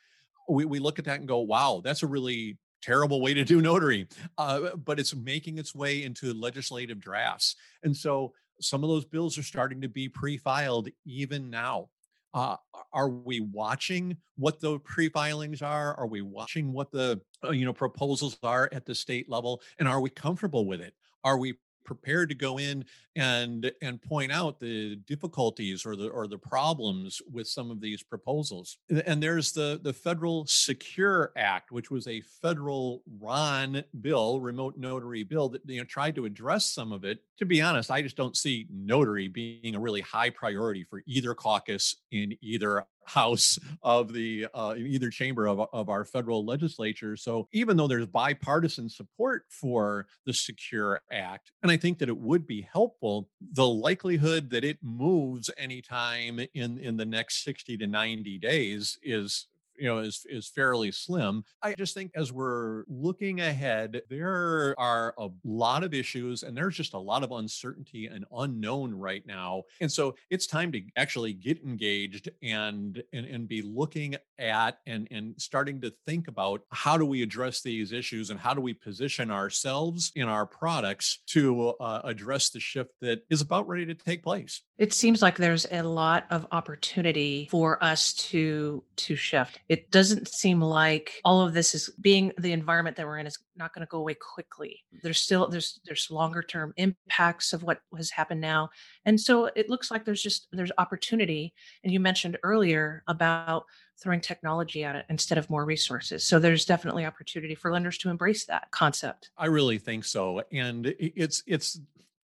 we, 0.49 0.65
we 0.65 0.79
look 0.79 0.99
at 0.99 1.05
that 1.05 1.19
and 1.19 1.27
go, 1.27 1.39
wow, 1.39 1.81
that's 1.83 2.03
a 2.03 2.07
really 2.07 2.57
terrible 2.81 3.21
way 3.21 3.33
to 3.33 3.45
do 3.45 3.61
notary. 3.61 4.07
Uh, 4.37 4.75
but 4.75 4.99
it's 4.99 5.15
making 5.15 5.57
its 5.57 5.73
way 5.73 6.03
into 6.03 6.33
legislative 6.33 6.99
drafts. 6.99 7.55
And 7.83 7.95
so 7.95 8.33
some 8.61 8.83
of 8.83 8.89
those 8.89 9.05
bills 9.05 9.37
are 9.37 9.43
starting 9.43 9.81
to 9.81 9.89
be 9.89 10.09
pre-filed 10.09 10.89
even 11.05 11.49
now. 11.49 11.89
Uh, 12.33 12.55
are 12.93 13.09
we 13.09 13.39
watching 13.39 14.15
what 14.37 14.59
the 14.59 14.77
pre-filings 14.79 15.61
are? 15.61 15.95
Are 15.95 16.05
we 16.05 16.21
watching 16.21 16.71
what 16.73 16.91
the 16.91 17.19
uh, 17.43 17.49
you 17.49 17.65
know 17.65 17.73
proposals 17.73 18.37
are 18.43 18.69
at 18.71 18.85
the 18.85 18.93
state 18.93 19.27
level, 19.29 19.61
and 19.79 19.87
are 19.87 19.99
we 19.99 20.11
comfortable 20.11 20.65
with 20.67 20.79
it? 20.79 20.93
Are 21.23 21.37
we 21.37 21.55
prepared 21.85 22.29
to 22.29 22.35
go 22.35 22.59
in 22.59 22.85
and 23.15 23.71
and 23.81 23.99
point 23.99 24.31
out 24.31 24.59
the 24.59 24.95
difficulties 25.07 25.87
or 25.87 25.95
the 25.95 26.07
or 26.09 26.27
the 26.27 26.37
problems 26.37 27.19
with 27.31 27.47
some 27.47 27.71
of 27.71 27.81
these 27.81 28.03
proposals? 28.03 28.77
And 29.05 29.21
there's 29.23 29.51
the 29.51 29.79
the 29.81 29.93
federal 29.93 30.45
secure 30.45 31.31
act 31.35 31.71
which 31.71 31.89
was 31.89 32.07
a 32.07 32.21
federal 32.41 33.01
ron 33.19 33.83
bill 34.01 34.39
remote 34.39 34.77
notary 34.77 35.23
bill 35.23 35.49
that 35.49 35.61
you 35.65 35.79
know 35.79 35.85
tried 35.85 36.15
to 36.15 36.25
address 36.25 36.65
some 36.67 36.91
of 36.91 37.03
it 37.03 37.19
to 37.39 37.45
be 37.45 37.61
honest 37.61 37.89
i 37.89 38.01
just 38.01 38.17
don't 38.17 38.37
see 38.37 38.67
notary 38.71 39.27
being 39.27 39.75
a 39.75 39.79
really 39.79 40.01
high 40.01 40.29
priority 40.29 40.83
for 40.83 41.01
either 41.07 41.33
caucus 41.33 41.95
in 42.11 42.35
either 42.41 42.85
house 43.09 43.57
of 43.81 44.13
the 44.13 44.47
uh, 44.53 44.75
either 44.77 45.09
chamber 45.09 45.47
of, 45.47 45.59
of 45.73 45.89
our 45.89 46.05
federal 46.05 46.45
legislature. 46.45 47.17
So 47.17 47.47
even 47.51 47.75
though 47.75 47.87
there's 47.87 48.05
bipartisan 48.05 48.87
support 48.89 49.45
for 49.49 50.05
the 50.25 50.33
Secure 50.33 51.01
Act, 51.11 51.51
and 51.63 51.71
I 51.71 51.77
think 51.77 51.97
that 51.99 52.09
it 52.09 52.17
would 52.17 52.45
be 52.45 52.67
helpful, 52.71 53.27
the 53.53 53.67
likelihood 53.67 54.51
that 54.51 54.63
it 54.63 54.77
moves 54.81 55.49
anytime 55.57 56.39
in 56.53 56.77
in 56.77 56.97
the 56.97 57.05
next 57.05 57.43
60 57.43 57.77
to 57.77 57.87
90 57.87 58.37
days 58.37 58.97
is 59.01 59.47
you 59.79 59.87
know 59.87 59.99
is 59.99 60.25
is 60.29 60.47
fairly 60.47 60.91
slim. 60.91 61.43
I 61.61 61.73
just 61.73 61.93
think 61.93 62.11
as 62.15 62.31
we're 62.31 62.83
looking 62.87 63.41
ahead, 63.41 64.01
there 64.09 64.75
are 64.77 65.13
a 65.17 65.29
lot 65.43 65.83
of 65.83 65.93
issues 65.93 66.43
and 66.43 66.55
there's 66.55 66.75
just 66.75 66.93
a 66.93 66.99
lot 66.99 67.23
of 67.23 67.31
uncertainty 67.31 68.07
and 68.07 68.25
unknown 68.35 68.93
right 68.93 69.25
now. 69.25 69.63
And 69.81 69.91
so 69.91 70.15
it's 70.29 70.47
time 70.47 70.71
to 70.73 70.81
actually 70.95 71.33
get 71.33 71.63
engaged 71.63 72.29
and 72.43 73.01
and, 73.13 73.25
and 73.25 73.47
be 73.47 73.61
looking 73.61 74.15
at 74.37 74.79
and 74.85 75.07
and 75.11 75.35
starting 75.37 75.81
to 75.81 75.93
think 76.05 76.27
about 76.27 76.61
how 76.71 76.97
do 76.97 77.05
we 77.05 77.21
address 77.23 77.61
these 77.61 77.91
issues 77.91 78.29
and 78.29 78.39
how 78.39 78.53
do 78.53 78.61
we 78.61 78.73
position 78.73 79.31
ourselves 79.31 80.11
in 80.15 80.27
our 80.27 80.45
products 80.45 81.19
to 81.27 81.69
uh, 81.79 82.01
address 82.03 82.49
the 82.49 82.59
shift 82.59 82.91
that 83.01 83.23
is 83.29 83.41
about 83.41 83.67
ready 83.67 83.85
to 83.85 83.95
take 83.95 84.23
place. 84.23 84.61
It 84.77 84.93
seems 84.93 85.21
like 85.21 85.37
there's 85.37 85.65
a 85.71 85.81
lot 85.81 86.25
of 86.29 86.47
opportunity 86.51 87.47
for 87.51 87.83
us 87.83 88.13
to 88.13 88.83
to 88.95 89.15
shift 89.15 89.59
it 89.69 89.91
doesn't 89.91 90.27
seem 90.27 90.59
like 90.61 91.21
all 91.23 91.41
of 91.41 91.53
this 91.53 91.75
is 91.75 91.91
being 92.01 92.33
the 92.39 92.51
environment 92.51 92.97
that 92.97 93.05
we're 93.05 93.19
in 93.19 93.27
is 93.27 93.37
not 93.55 93.71
going 93.71 93.85
to 93.85 93.89
go 93.89 93.99
away 93.99 94.15
quickly. 94.15 94.83
There's 95.03 95.19
still 95.19 95.47
there's 95.47 95.79
there's 95.85 96.09
longer 96.09 96.41
term 96.41 96.73
impacts 96.77 97.53
of 97.53 97.61
what 97.61 97.79
has 97.95 98.09
happened 98.09 98.41
now. 98.41 98.71
And 99.05 99.19
so 99.19 99.45
it 99.45 99.69
looks 99.69 99.91
like 99.91 100.05
there's 100.05 100.23
just 100.23 100.47
there's 100.51 100.71
opportunity 100.79 101.53
and 101.83 101.93
you 101.93 101.99
mentioned 101.99 102.39
earlier 102.41 103.03
about 103.07 103.65
throwing 104.01 104.21
technology 104.21 104.83
at 104.83 104.95
it 104.95 105.05
instead 105.09 105.37
of 105.37 105.49
more 105.51 105.65
resources. 105.65 106.23
So 106.23 106.39
there's 106.39 106.65
definitely 106.65 107.05
opportunity 107.05 107.53
for 107.53 107.71
lenders 107.71 107.99
to 107.99 108.09
embrace 108.09 108.45
that 108.45 108.71
concept. 108.71 109.29
I 109.37 109.45
really 109.45 109.77
think 109.77 110.03
so. 110.03 110.41
And 110.51 110.95
it's 110.97 111.43
it's 111.45 111.79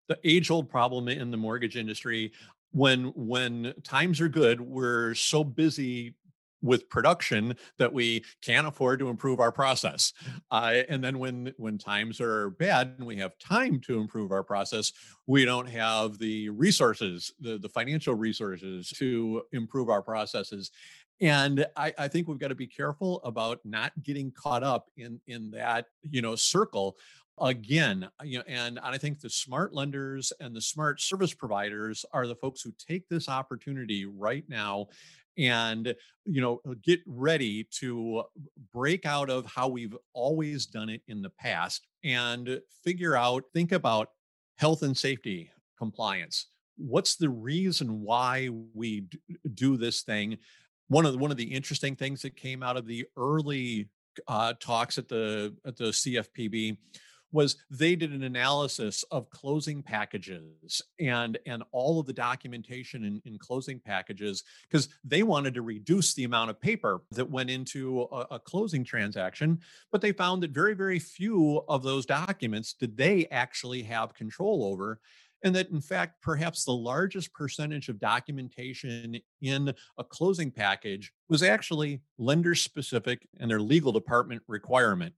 the 0.09 0.18
age 0.24 0.50
old 0.50 0.70
problem 0.70 1.09
in 1.09 1.30
the 1.30 1.37
mortgage 1.37 1.76
industry. 1.76 2.33
When 2.70 3.12
when 3.14 3.74
times 3.85 4.20
are 4.22 4.30
good 4.30 4.62
we're 4.62 5.14
so 5.14 5.44
busy 5.44 6.14
with 6.64 6.88
production 6.88 7.55
that 7.79 7.92
we 7.92 8.24
can't 8.42 8.66
afford 8.66 8.98
to 8.98 9.09
improve 9.09 9.38
our 9.38 9.53
process. 9.53 10.12
Uh, 10.50 10.83
and 10.88 11.05
then 11.05 11.18
when 11.18 11.53
when 11.59 11.79
times 11.79 12.20
are 12.20 12.50
bad 12.50 12.94
and 12.98 13.07
we 13.07 13.16
have 13.16 13.38
time 13.38 13.81
to 13.81 14.00
improve 14.00 14.33
our 14.33 14.42
process, 14.42 14.92
we 15.27 15.44
don't 15.44 15.68
have 15.68 16.18
the 16.18 16.48
resources, 16.48 17.33
the, 17.40 17.59
the 17.59 17.68
financial 17.68 18.14
resources 18.14 18.88
to 18.96 19.42
improve 19.53 19.88
our 19.90 20.03
processes. 20.03 20.70
And 21.20 21.64
I, 21.77 21.92
I 21.96 22.09
think 22.09 22.27
we've 22.27 22.40
got 22.40 22.48
to 22.48 22.55
be 22.55 22.66
careful 22.66 23.20
about 23.22 23.61
not 23.64 23.92
getting 24.03 24.33
caught 24.33 24.62
up 24.62 24.90
in 24.96 25.20
in 25.27 25.50
that 25.53 25.87
you 26.03 26.22
know 26.22 26.35
circle 26.35 26.96
again 27.40 28.09
you 28.22 28.38
know 28.38 28.44
and 28.46 28.79
i 28.79 28.96
think 28.96 29.20
the 29.20 29.29
smart 29.29 29.74
lenders 29.74 30.33
and 30.38 30.55
the 30.55 30.61
smart 30.61 31.00
service 31.00 31.35
providers 31.35 32.05
are 32.12 32.29
the 32.29 32.37
folks 32.37 32.62
who 32.62 32.72
take 32.79 33.09
this 33.09 33.29
opportunity 33.29 34.07
right 34.07 34.44
now 34.48 34.87
and 35.38 35.94
you 36.25 36.40
know 36.40 36.61
uh, 36.68 36.75
get 36.83 37.01
ready 37.07 37.64
to 37.79 38.23
break 38.73 39.07
out 39.07 39.31
of 39.31 39.47
how 39.47 39.68
we've 39.68 39.97
always 40.12 40.66
done 40.66 40.88
it 40.88 41.03
in 41.09 41.23
the 41.23 41.31
past 41.31 41.87
and 42.03 42.61
figure 42.83 43.16
out 43.16 43.44
think 43.53 43.73
about 43.73 44.09
health 44.57 44.83
and 44.83 44.97
safety 44.97 45.51
compliance. 45.79 46.47
What's 46.77 47.16
the 47.16 47.29
reason 47.29 48.03
why 48.03 48.51
we 48.75 49.07
do 49.55 49.77
this 49.77 50.03
thing? 50.03 50.38
One 50.88 51.07
of 51.07 51.12
the, 51.12 51.18
one 51.18 51.31
of 51.31 51.37
the 51.37 51.44
interesting 51.44 51.97
things 51.97 52.23
that 52.23 52.37
came 52.37 52.62
out 52.62 52.77
of 52.77 52.87
the 52.87 53.07
early 53.16 53.88
uh, 54.29 54.55
talks 54.61 54.99
at 54.99 55.09
the 55.09 55.55
at 55.66 55.77
the 55.77 55.87
CFPB 55.87 56.77
was 57.35 57.57
they 57.68 57.97
did 57.97 58.12
an 58.12 58.23
analysis 58.23 59.05
of 59.11 59.29
closing 59.29 59.83
packages 59.83 60.81
and 61.01 61.37
and 61.47 61.64
all 61.73 61.99
of 61.99 62.07
the 62.07 62.12
documentation 62.12 63.05
in, 63.05 63.20
in 63.25 63.37
closing 63.37 63.81
packages 63.81 64.44
because 64.62 64.88
they 65.05 65.25
wanted 65.25 65.53
to 65.53 65.61
reduce 65.61 66.14
the 66.14 66.25
amount 66.25 66.49
of 66.49 66.61
paper 66.61 67.03
that 67.11 67.29
went 67.29 67.51
into 67.51 68.03
a, 68.12 68.27
a 68.31 68.38
closing 68.38 68.85
transaction 68.85 69.59
but 69.90 70.01
they 70.01 70.12
found 70.12 70.42
that 70.42 70.53
very 70.53 70.75
very 70.75 71.01
few 71.01 71.62
of 71.68 71.83
those 71.83 72.07
documents 72.07 72.73
did 72.73 72.97
they 72.97 73.27
actually 73.33 73.83
have 73.83 74.14
control 74.14 74.64
over 74.64 75.01
and 75.44 75.54
that 75.54 75.70
in 75.70 75.80
fact 75.80 76.20
perhaps 76.22 76.64
the 76.64 76.72
largest 76.72 77.33
percentage 77.35 77.88
of 77.88 78.00
documentation 78.00 79.20
in 79.42 79.72
a 79.98 80.02
closing 80.02 80.50
package 80.50 81.12
was 81.28 81.42
actually 81.42 82.00
lender 82.18 82.54
specific 82.54 83.28
and 83.38 83.50
their 83.50 83.61
legal 83.61 83.92
department 83.92 84.42
requirement. 84.48 85.14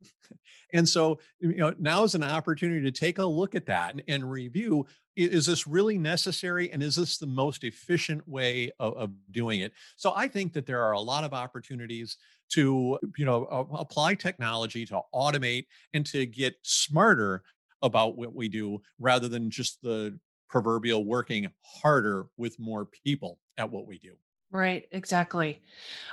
And 0.73 0.87
so 0.87 1.21
you 1.39 1.57
know 1.57 1.73
now 1.79 2.03
is 2.03 2.17
an 2.17 2.25
opportunity 2.25 2.83
to 2.83 2.91
take 2.91 3.19
a 3.19 3.25
look 3.25 3.55
at 3.55 3.67
that 3.67 3.93
and, 3.93 4.03
and 4.09 4.31
review 4.31 4.87
is 5.15 5.47
this 5.47 5.67
really 5.67 5.97
necessary 5.97 6.71
and 6.73 6.83
is 6.83 6.97
this 6.97 7.17
the 7.17 7.27
most 7.27 7.65
efficient 7.65 8.29
way 8.29 8.71
of, 8.79 8.95
of, 8.97 9.11
doing 9.31 9.61
it? 9.61 9.73
So 9.97 10.13
i 10.17 10.27
think 10.27 10.53
that 10.55 10.67
there 10.67 10.83
are 10.83 10.93
a 10.93 11.01
lot 11.01 11.23
of 11.23 11.33
opportunities 11.33 12.17
to 12.49 12.99
you 13.17 13.25
know 13.25 13.45
apply 13.73 14.15
technology 14.15 14.87
to 14.87 15.01
automate 15.15 15.67
and 15.95 16.05
to 16.07 16.27
get 16.27 16.55
smarter 16.63 17.43
about 17.83 18.17
what 18.17 18.35
we 18.35 18.49
do 18.49 18.81
rather 18.99 19.29
than 19.29 19.51
just 19.51 19.83
the 19.83 20.19
proverbial 20.49 21.05
working 21.05 21.51
harder 21.83 22.27
with 22.37 22.59
more 22.59 22.87
people 23.05 23.39
at 23.59 23.71
what 23.71 23.87
we 23.87 23.99
do. 23.99 24.13
Right, 24.51 24.87
exactly. 24.93 25.61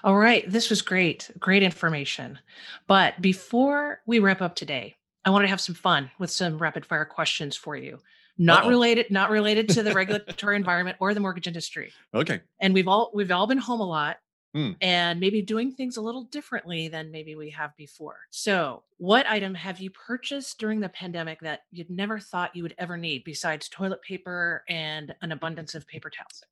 All 0.03 0.17
right, 0.17 0.49
this 0.49 0.69
was 0.69 0.81
great. 0.81 1.29
Great 1.39 1.63
information. 1.63 2.39
But 2.87 3.21
before 3.21 4.01
we 4.05 4.19
wrap 4.19 4.41
up 4.41 4.55
today, 4.55 4.95
I 5.23 5.29
want 5.29 5.43
to 5.43 5.49
have 5.49 5.61
some 5.61 5.75
fun 5.75 6.09
with 6.19 6.31
some 6.31 6.57
rapid 6.57 6.85
fire 6.85 7.05
questions 7.05 7.55
for 7.55 7.75
you. 7.75 7.99
Not 8.37 8.63
Uh-oh. 8.63 8.69
related 8.69 9.11
not 9.11 9.29
related 9.29 9.69
to 9.69 9.83
the 9.83 9.93
regulatory 9.93 10.55
environment 10.55 10.97
or 10.99 11.13
the 11.13 11.19
mortgage 11.19 11.47
industry. 11.47 11.93
Okay. 12.13 12.41
And 12.59 12.73
we've 12.73 12.87
all 12.87 13.11
we've 13.13 13.31
all 13.31 13.45
been 13.45 13.59
home 13.59 13.79
a 13.79 13.87
lot 13.87 14.17
mm. 14.55 14.75
and 14.81 15.19
maybe 15.19 15.41
doing 15.41 15.71
things 15.71 15.97
a 15.97 16.01
little 16.01 16.23
differently 16.25 16.87
than 16.87 17.11
maybe 17.11 17.35
we 17.35 17.49
have 17.51 17.75
before. 17.77 18.17
So, 18.29 18.83
what 18.97 19.27
item 19.27 19.55
have 19.55 19.79
you 19.79 19.89
purchased 19.89 20.59
during 20.59 20.79
the 20.79 20.89
pandemic 20.89 21.41
that 21.41 21.61
you'd 21.71 21.89
never 21.89 22.19
thought 22.19 22.55
you 22.55 22.63
would 22.63 22.75
ever 22.77 22.97
need 22.97 23.23
besides 23.23 23.69
toilet 23.69 24.01
paper 24.01 24.63
and 24.69 25.13
an 25.21 25.31
abundance 25.31 25.75
of 25.75 25.87
paper 25.87 26.09
towels? 26.09 26.43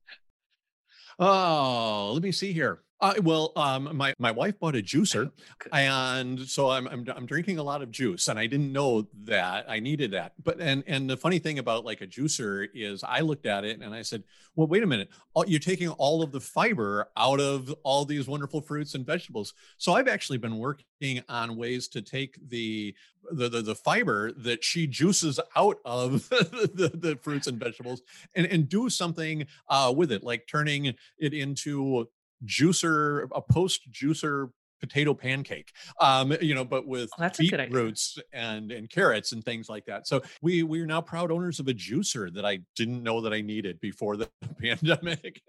Oh, 1.18 2.10
let 2.14 2.22
me 2.22 2.32
see 2.32 2.52
here. 2.52 2.80
Uh, 3.02 3.14
well, 3.24 3.50
um, 3.56 3.96
my 3.96 4.14
my 4.20 4.30
wife 4.30 4.56
bought 4.60 4.76
a 4.76 4.78
juicer, 4.80 5.32
and 5.72 6.38
so 6.38 6.70
I'm, 6.70 6.86
I'm 6.86 7.04
I'm 7.16 7.26
drinking 7.26 7.58
a 7.58 7.62
lot 7.64 7.82
of 7.82 7.90
juice, 7.90 8.28
and 8.28 8.38
I 8.38 8.46
didn't 8.46 8.72
know 8.72 9.08
that 9.24 9.64
I 9.68 9.80
needed 9.80 10.12
that. 10.12 10.34
But 10.44 10.60
and 10.60 10.84
and 10.86 11.10
the 11.10 11.16
funny 11.16 11.40
thing 11.40 11.58
about 11.58 11.84
like 11.84 12.00
a 12.00 12.06
juicer 12.06 12.68
is, 12.72 13.02
I 13.02 13.18
looked 13.18 13.44
at 13.44 13.64
it 13.64 13.80
and 13.80 13.92
I 13.92 14.02
said, 14.02 14.22
well, 14.54 14.68
wait 14.68 14.84
a 14.84 14.86
minute, 14.86 15.08
you're 15.48 15.58
taking 15.58 15.88
all 15.88 16.22
of 16.22 16.30
the 16.30 16.38
fiber 16.38 17.08
out 17.16 17.40
of 17.40 17.74
all 17.82 18.04
these 18.04 18.28
wonderful 18.28 18.60
fruits 18.60 18.94
and 18.94 19.04
vegetables. 19.04 19.52
So 19.78 19.94
I've 19.94 20.06
actually 20.06 20.38
been 20.38 20.58
working 20.58 21.24
on 21.28 21.56
ways 21.56 21.88
to 21.88 22.02
take 22.02 22.38
the 22.50 22.94
the 23.32 23.48
the, 23.48 23.62
the 23.62 23.74
fiber 23.74 24.30
that 24.30 24.62
she 24.62 24.86
juices 24.86 25.40
out 25.56 25.78
of 25.84 26.28
the, 26.28 26.92
the 26.94 27.18
fruits 27.20 27.48
and 27.48 27.58
vegetables 27.58 28.00
and 28.36 28.46
and 28.46 28.68
do 28.68 28.88
something 28.88 29.44
uh, 29.68 29.92
with 29.94 30.12
it, 30.12 30.22
like 30.22 30.46
turning 30.46 30.94
it 31.18 31.34
into 31.34 32.06
juicer, 32.46 33.28
a 33.34 33.40
post 33.40 33.90
juicer 33.92 34.50
potato 34.80 35.14
pancake 35.14 35.70
um 36.00 36.34
you 36.40 36.56
know 36.56 36.64
but 36.64 36.88
with 36.88 37.08
Oh, 37.16 37.20
that's 37.20 37.38
a 37.38 37.44
good 37.46 37.60
idea. 37.60 37.66
beetroots 37.68 38.18
and 38.32 38.72
and 38.72 38.90
carrots 38.90 39.30
and 39.30 39.44
things 39.44 39.68
like 39.68 39.84
that 39.86 40.08
so 40.08 40.22
we 40.40 40.64
we're 40.64 40.86
now 40.86 41.00
proud 41.00 41.30
owners 41.30 41.60
of 41.60 41.68
a 41.68 41.72
juicer 41.72 42.34
that 42.34 42.44
i 42.44 42.58
didn't 42.74 43.00
know 43.04 43.20
that 43.20 43.32
i 43.32 43.42
needed 43.42 43.78
before 43.78 44.16
the 44.16 44.28
pandemic 44.60 45.40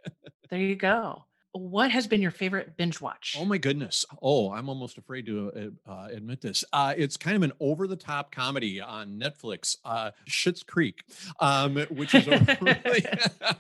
There 0.51 0.60
you 0.60 0.75
go. 0.75 1.25
What 1.53 1.89
has 1.89 2.06
been 2.06 2.21
your 2.21 2.29
favorite 2.29 2.77
binge 2.77 3.01
watch? 3.01 3.36
oh 3.39 3.45
my 3.45 3.58
goodness 3.58 4.06
oh 4.21 4.51
i'm 4.51 4.69
almost 4.69 4.99
afraid 4.99 5.25
to 5.25 5.71
uh, 5.88 5.91
uh, 5.91 6.08
admit 6.12 6.39
this 6.41 6.63
uh 6.71 6.93
it's 6.95 7.17
kind 7.17 7.36
of 7.36 7.41
an 7.41 7.53
over-the-top 7.60 8.32
comedy 8.32 8.82
on 8.82 9.19
netflix 9.19 9.75
uh 9.84 10.12
Schitt's 10.29 10.62
creek 10.62 11.03
um 11.39 11.77
which 11.89 12.13
is 12.13 12.27
a 12.27 12.38
really 12.62 13.03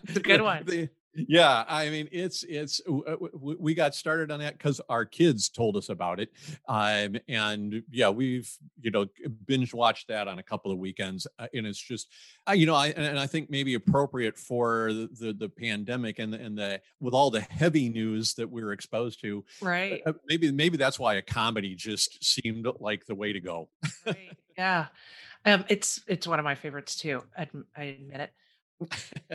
It's 0.03 0.17
a 0.17 0.19
good 0.19 0.41
one. 0.43 0.65
the- 0.65 0.89
yeah 1.15 1.63
i 1.67 1.89
mean 1.89 2.07
it's 2.11 2.43
it's 2.43 2.79
w- 2.85 3.57
we 3.59 3.73
got 3.73 3.93
started 3.93 4.31
on 4.31 4.39
that 4.39 4.57
because 4.57 4.81
our 4.89 5.05
kids 5.05 5.49
told 5.49 5.77
us 5.77 5.89
about 5.89 6.19
it 6.19 6.29
um 6.67 7.15
and 7.27 7.83
yeah 7.91 8.09
we've 8.09 8.51
you 8.81 8.91
know 8.91 9.05
binge 9.45 9.73
watched 9.73 10.07
that 10.07 10.27
on 10.27 10.39
a 10.39 10.43
couple 10.43 10.71
of 10.71 10.77
weekends 10.77 11.27
uh, 11.39 11.47
and 11.53 11.67
it's 11.67 11.81
just 11.81 12.07
uh, 12.47 12.53
you 12.53 12.65
know 12.65 12.75
i 12.75 12.87
and 12.87 13.05
and 13.05 13.19
i 13.19 13.27
think 13.27 13.49
maybe 13.49 13.73
appropriate 13.73 14.37
for 14.37 14.91
the 14.93 15.09
the, 15.19 15.33
the 15.33 15.49
pandemic 15.49 16.19
and 16.19 16.33
the, 16.33 16.39
and 16.39 16.57
the 16.57 16.81
with 16.99 17.13
all 17.13 17.29
the 17.29 17.41
heavy 17.41 17.89
news 17.89 18.33
that 18.33 18.49
we 18.49 18.61
are 18.61 18.71
exposed 18.71 19.21
to 19.21 19.43
right. 19.61 20.01
uh, 20.05 20.13
maybe 20.27 20.51
maybe 20.51 20.77
that's 20.77 20.99
why 20.99 21.15
a 21.15 21.21
comedy 21.21 21.75
just 21.75 22.23
seemed 22.23 22.67
like 22.79 23.05
the 23.05 23.15
way 23.15 23.33
to 23.33 23.39
go 23.39 23.69
right. 24.05 24.37
Yeah. 24.57 24.87
Um, 25.45 25.65
it's 25.67 26.01
it's 26.07 26.27
one 26.27 26.39
of 26.39 26.45
my 26.45 26.55
favorites 26.55 26.95
too. 26.95 27.23
I, 27.37 27.47
I 27.75 27.83
admit 27.83 28.21
it. 28.21 28.33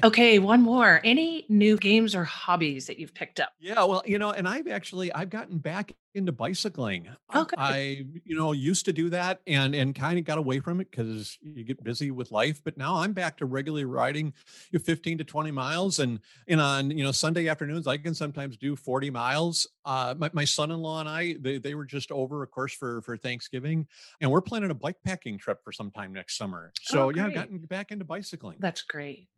Okay, 0.05 0.39
one 0.39 0.63
more. 0.63 1.01
Any 1.03 1.45
new 1.49 1.77
games 1.77 2.15
or 2.15 2.25
hobbies 2.25 2.87
that 2.87 2.99
you've 2.99 3.15
picked 3.15 3.41
up? 3.41 3.53
Yeah, 3.59 3.83
well, 3.85 4.03
you 4.07 4.19
know, 4.19 4.31
and 4.31 4.47
I've 4.47 4.69
actually 4.69 5.13
I've 5.13 5.31
gotten 5.31 5.59
back 5.59 5.93
into 6.15 6.33
bicycling. 6.33 7.09
Oh, 7.35 7.41
Um. 7.41 7.49
I, 7.57 8.07
you 8.25 8.37
know, 8.37 8.53
used 8.53 8.85
to 8.87 8.93
do 8.93 9.11
that 9.11 9.41
and 9.47 9.75
and 9.75 9.95
kind 9.95 10.19
of 10.19 10.25
got 10.25 10.39
away 10.39 10.61
from 10.61 10.81
it 10.81 10.91
because 10.91 11.37
you 11.43 11.65
get 11.65 11.83
busy 11.83 12.11
with 12.11 12.31
life. 12.31 12.63
But 12.63 12.77
now 12.77 12.97
I'm 12.97 13.13
back 13.13 13.37
to 13.39 13.47
regularly 13.47 13.85
riding 13.85 14.33
you 14.71 14.79
know, 14.79 14.85
15 14.85 15.19
to 15.19 15.25
20 15.25 15.51
miles, 15.51 15.99
and 15.99 16.21
and 16.47 16.61
on 16.61 16.91
you 16.91 17.05
know 17.05 17.13
Sunday 17.13 17.49
afternoons 17.49 17.87
I 17.87 17.99
can 17.99 18.15
sometimes 18.15 18.57
do 18.57 18.77
40 18.77 19.11
miles. 19.11 19.67
Uh, 19.85 20.15
my, 20.17 20.31
my 20.33 20.45
son-in-law 20.45 21.01
and 21.01 21.09
I 21.09 21.37
they 21.41 21.59
they 21.59 21.75
were 21.75 21.85
just 21.87 22.13
over, 22.13 22.43
of 22.43 22.51
course, 22.51 22.73
for 22.73 23.03
for 23.03 23.17
Thanksgiving, 23.17 23.87
and 24.21 24.31
we're 24.31 24.43
planning 24.43 24.71
a 24.71 24.75
bike 24.75 24.99
packing 25.05 25.39
trip 25.39 25.59
for 25.65 25.73
sometime 25.73 26.13
next 26.13 26.37
summer. 26.37 26.73
So 26.83 27.11
yeah, 27.11 27.27
I've 27.27 27.35
gotten 27.35 27.59
back 27.59 27.91
into 27.91 28.05
bicycling. 28.05 28.59
That's 28.61 28.83
great. 28.83 29.29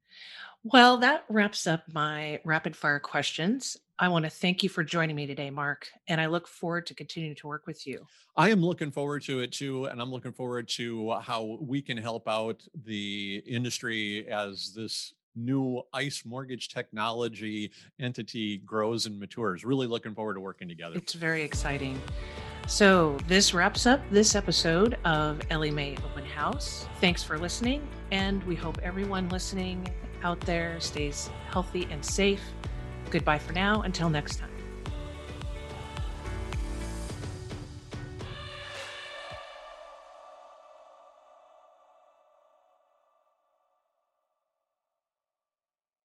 Well, 0.62 0.98
that 0.98 1.24
wraps 1.28 1.66
up 1.66 1.84
my 1.92 2.40
rapid 2.44 2.76
fire 2.76 3.00
questions. 3.00 3.78
I 3.98 4.08
want 4.08 4.24
to 4.24 4.30
thank 4.30 4.62
you 4.62 4.68
for 4.68 4.82
joining 4.82 5.16
me 5.16 5.26
today, 5.26 5.50
Mark, 5.50 5.88
and 6.08 6.20
I 6.20 6.26
look 6.26 6.46
forward 6.48 6.86
to 6.86 6.94
continuing 6.94 7.36
to 7.36 7.46
work 7.46 7.66
with 7.66 7.86
you. 7.86 8.06
I 8.36 8.50
am 8.50 8.60
looking 8.60 8.90
forward 8.90 9.22
to 9.24 9.40
it 9.40 9.52
too, 9.52 9.86
and 9.86 10.00
I'm 10.00 10.10
looking 10.10 10.32
forward 10.32 10.68
to 10.68 11.12
how 11.20 11.58
we 11.60 11.82
can 11.82 11.96
help 11.98 12.28
out 12.28 12.62
the 12.84 13.42
industry 13.46 14.26
as 14.28 14.72
this 14.74 15.14
new 15.36 15.82
ICE 15.92 16.24
mortgage 16.24 16.68
technology 16.68 17.70
entity 17.98 18.58
grows 18.58 19.06
and 19.06 19.18
matures. 19.18 19.64
Really 19.64 19.86
looking 19.86 20.14
forward 20.14 20.34
to 20.34 20.40
working 20.40 20.68
together. 20.68 20.96
It's 20.96 21.12
very 21.12 21.42
exciting. 21.42 22.00
So, 22.70 23.18
this 23.26 23.52
wraps 23.52 23.84
up 23.84 24.00
this 24.12 24.36
episode 24.36 24.96
of 25.04 25.40
Ellie 25.50 25.72
Mae 25.72 25.96
Open 26.04 26.24
House. 26.24 26.86
Thanks 27.00 27.20
for 27.20 27.36
listening, 27.36 27.82
and 28.12 28.44
we 28.44 28.54
hope 28.54 28.78
everyone 28.80 29.28
listening 29.28 29.92
out 30.22 30.40
there 30.42 30.78
stays 30.78 31.30
healthy 31.50 31.88
and 31.90 32.02
safe. 32.04 32.40
Goodbye 33.10 33.40
for 33.40 33.52
now. 33.54 33.82
Until 33.82 34.08
next 34.08 34.36
time. 34.36 34.59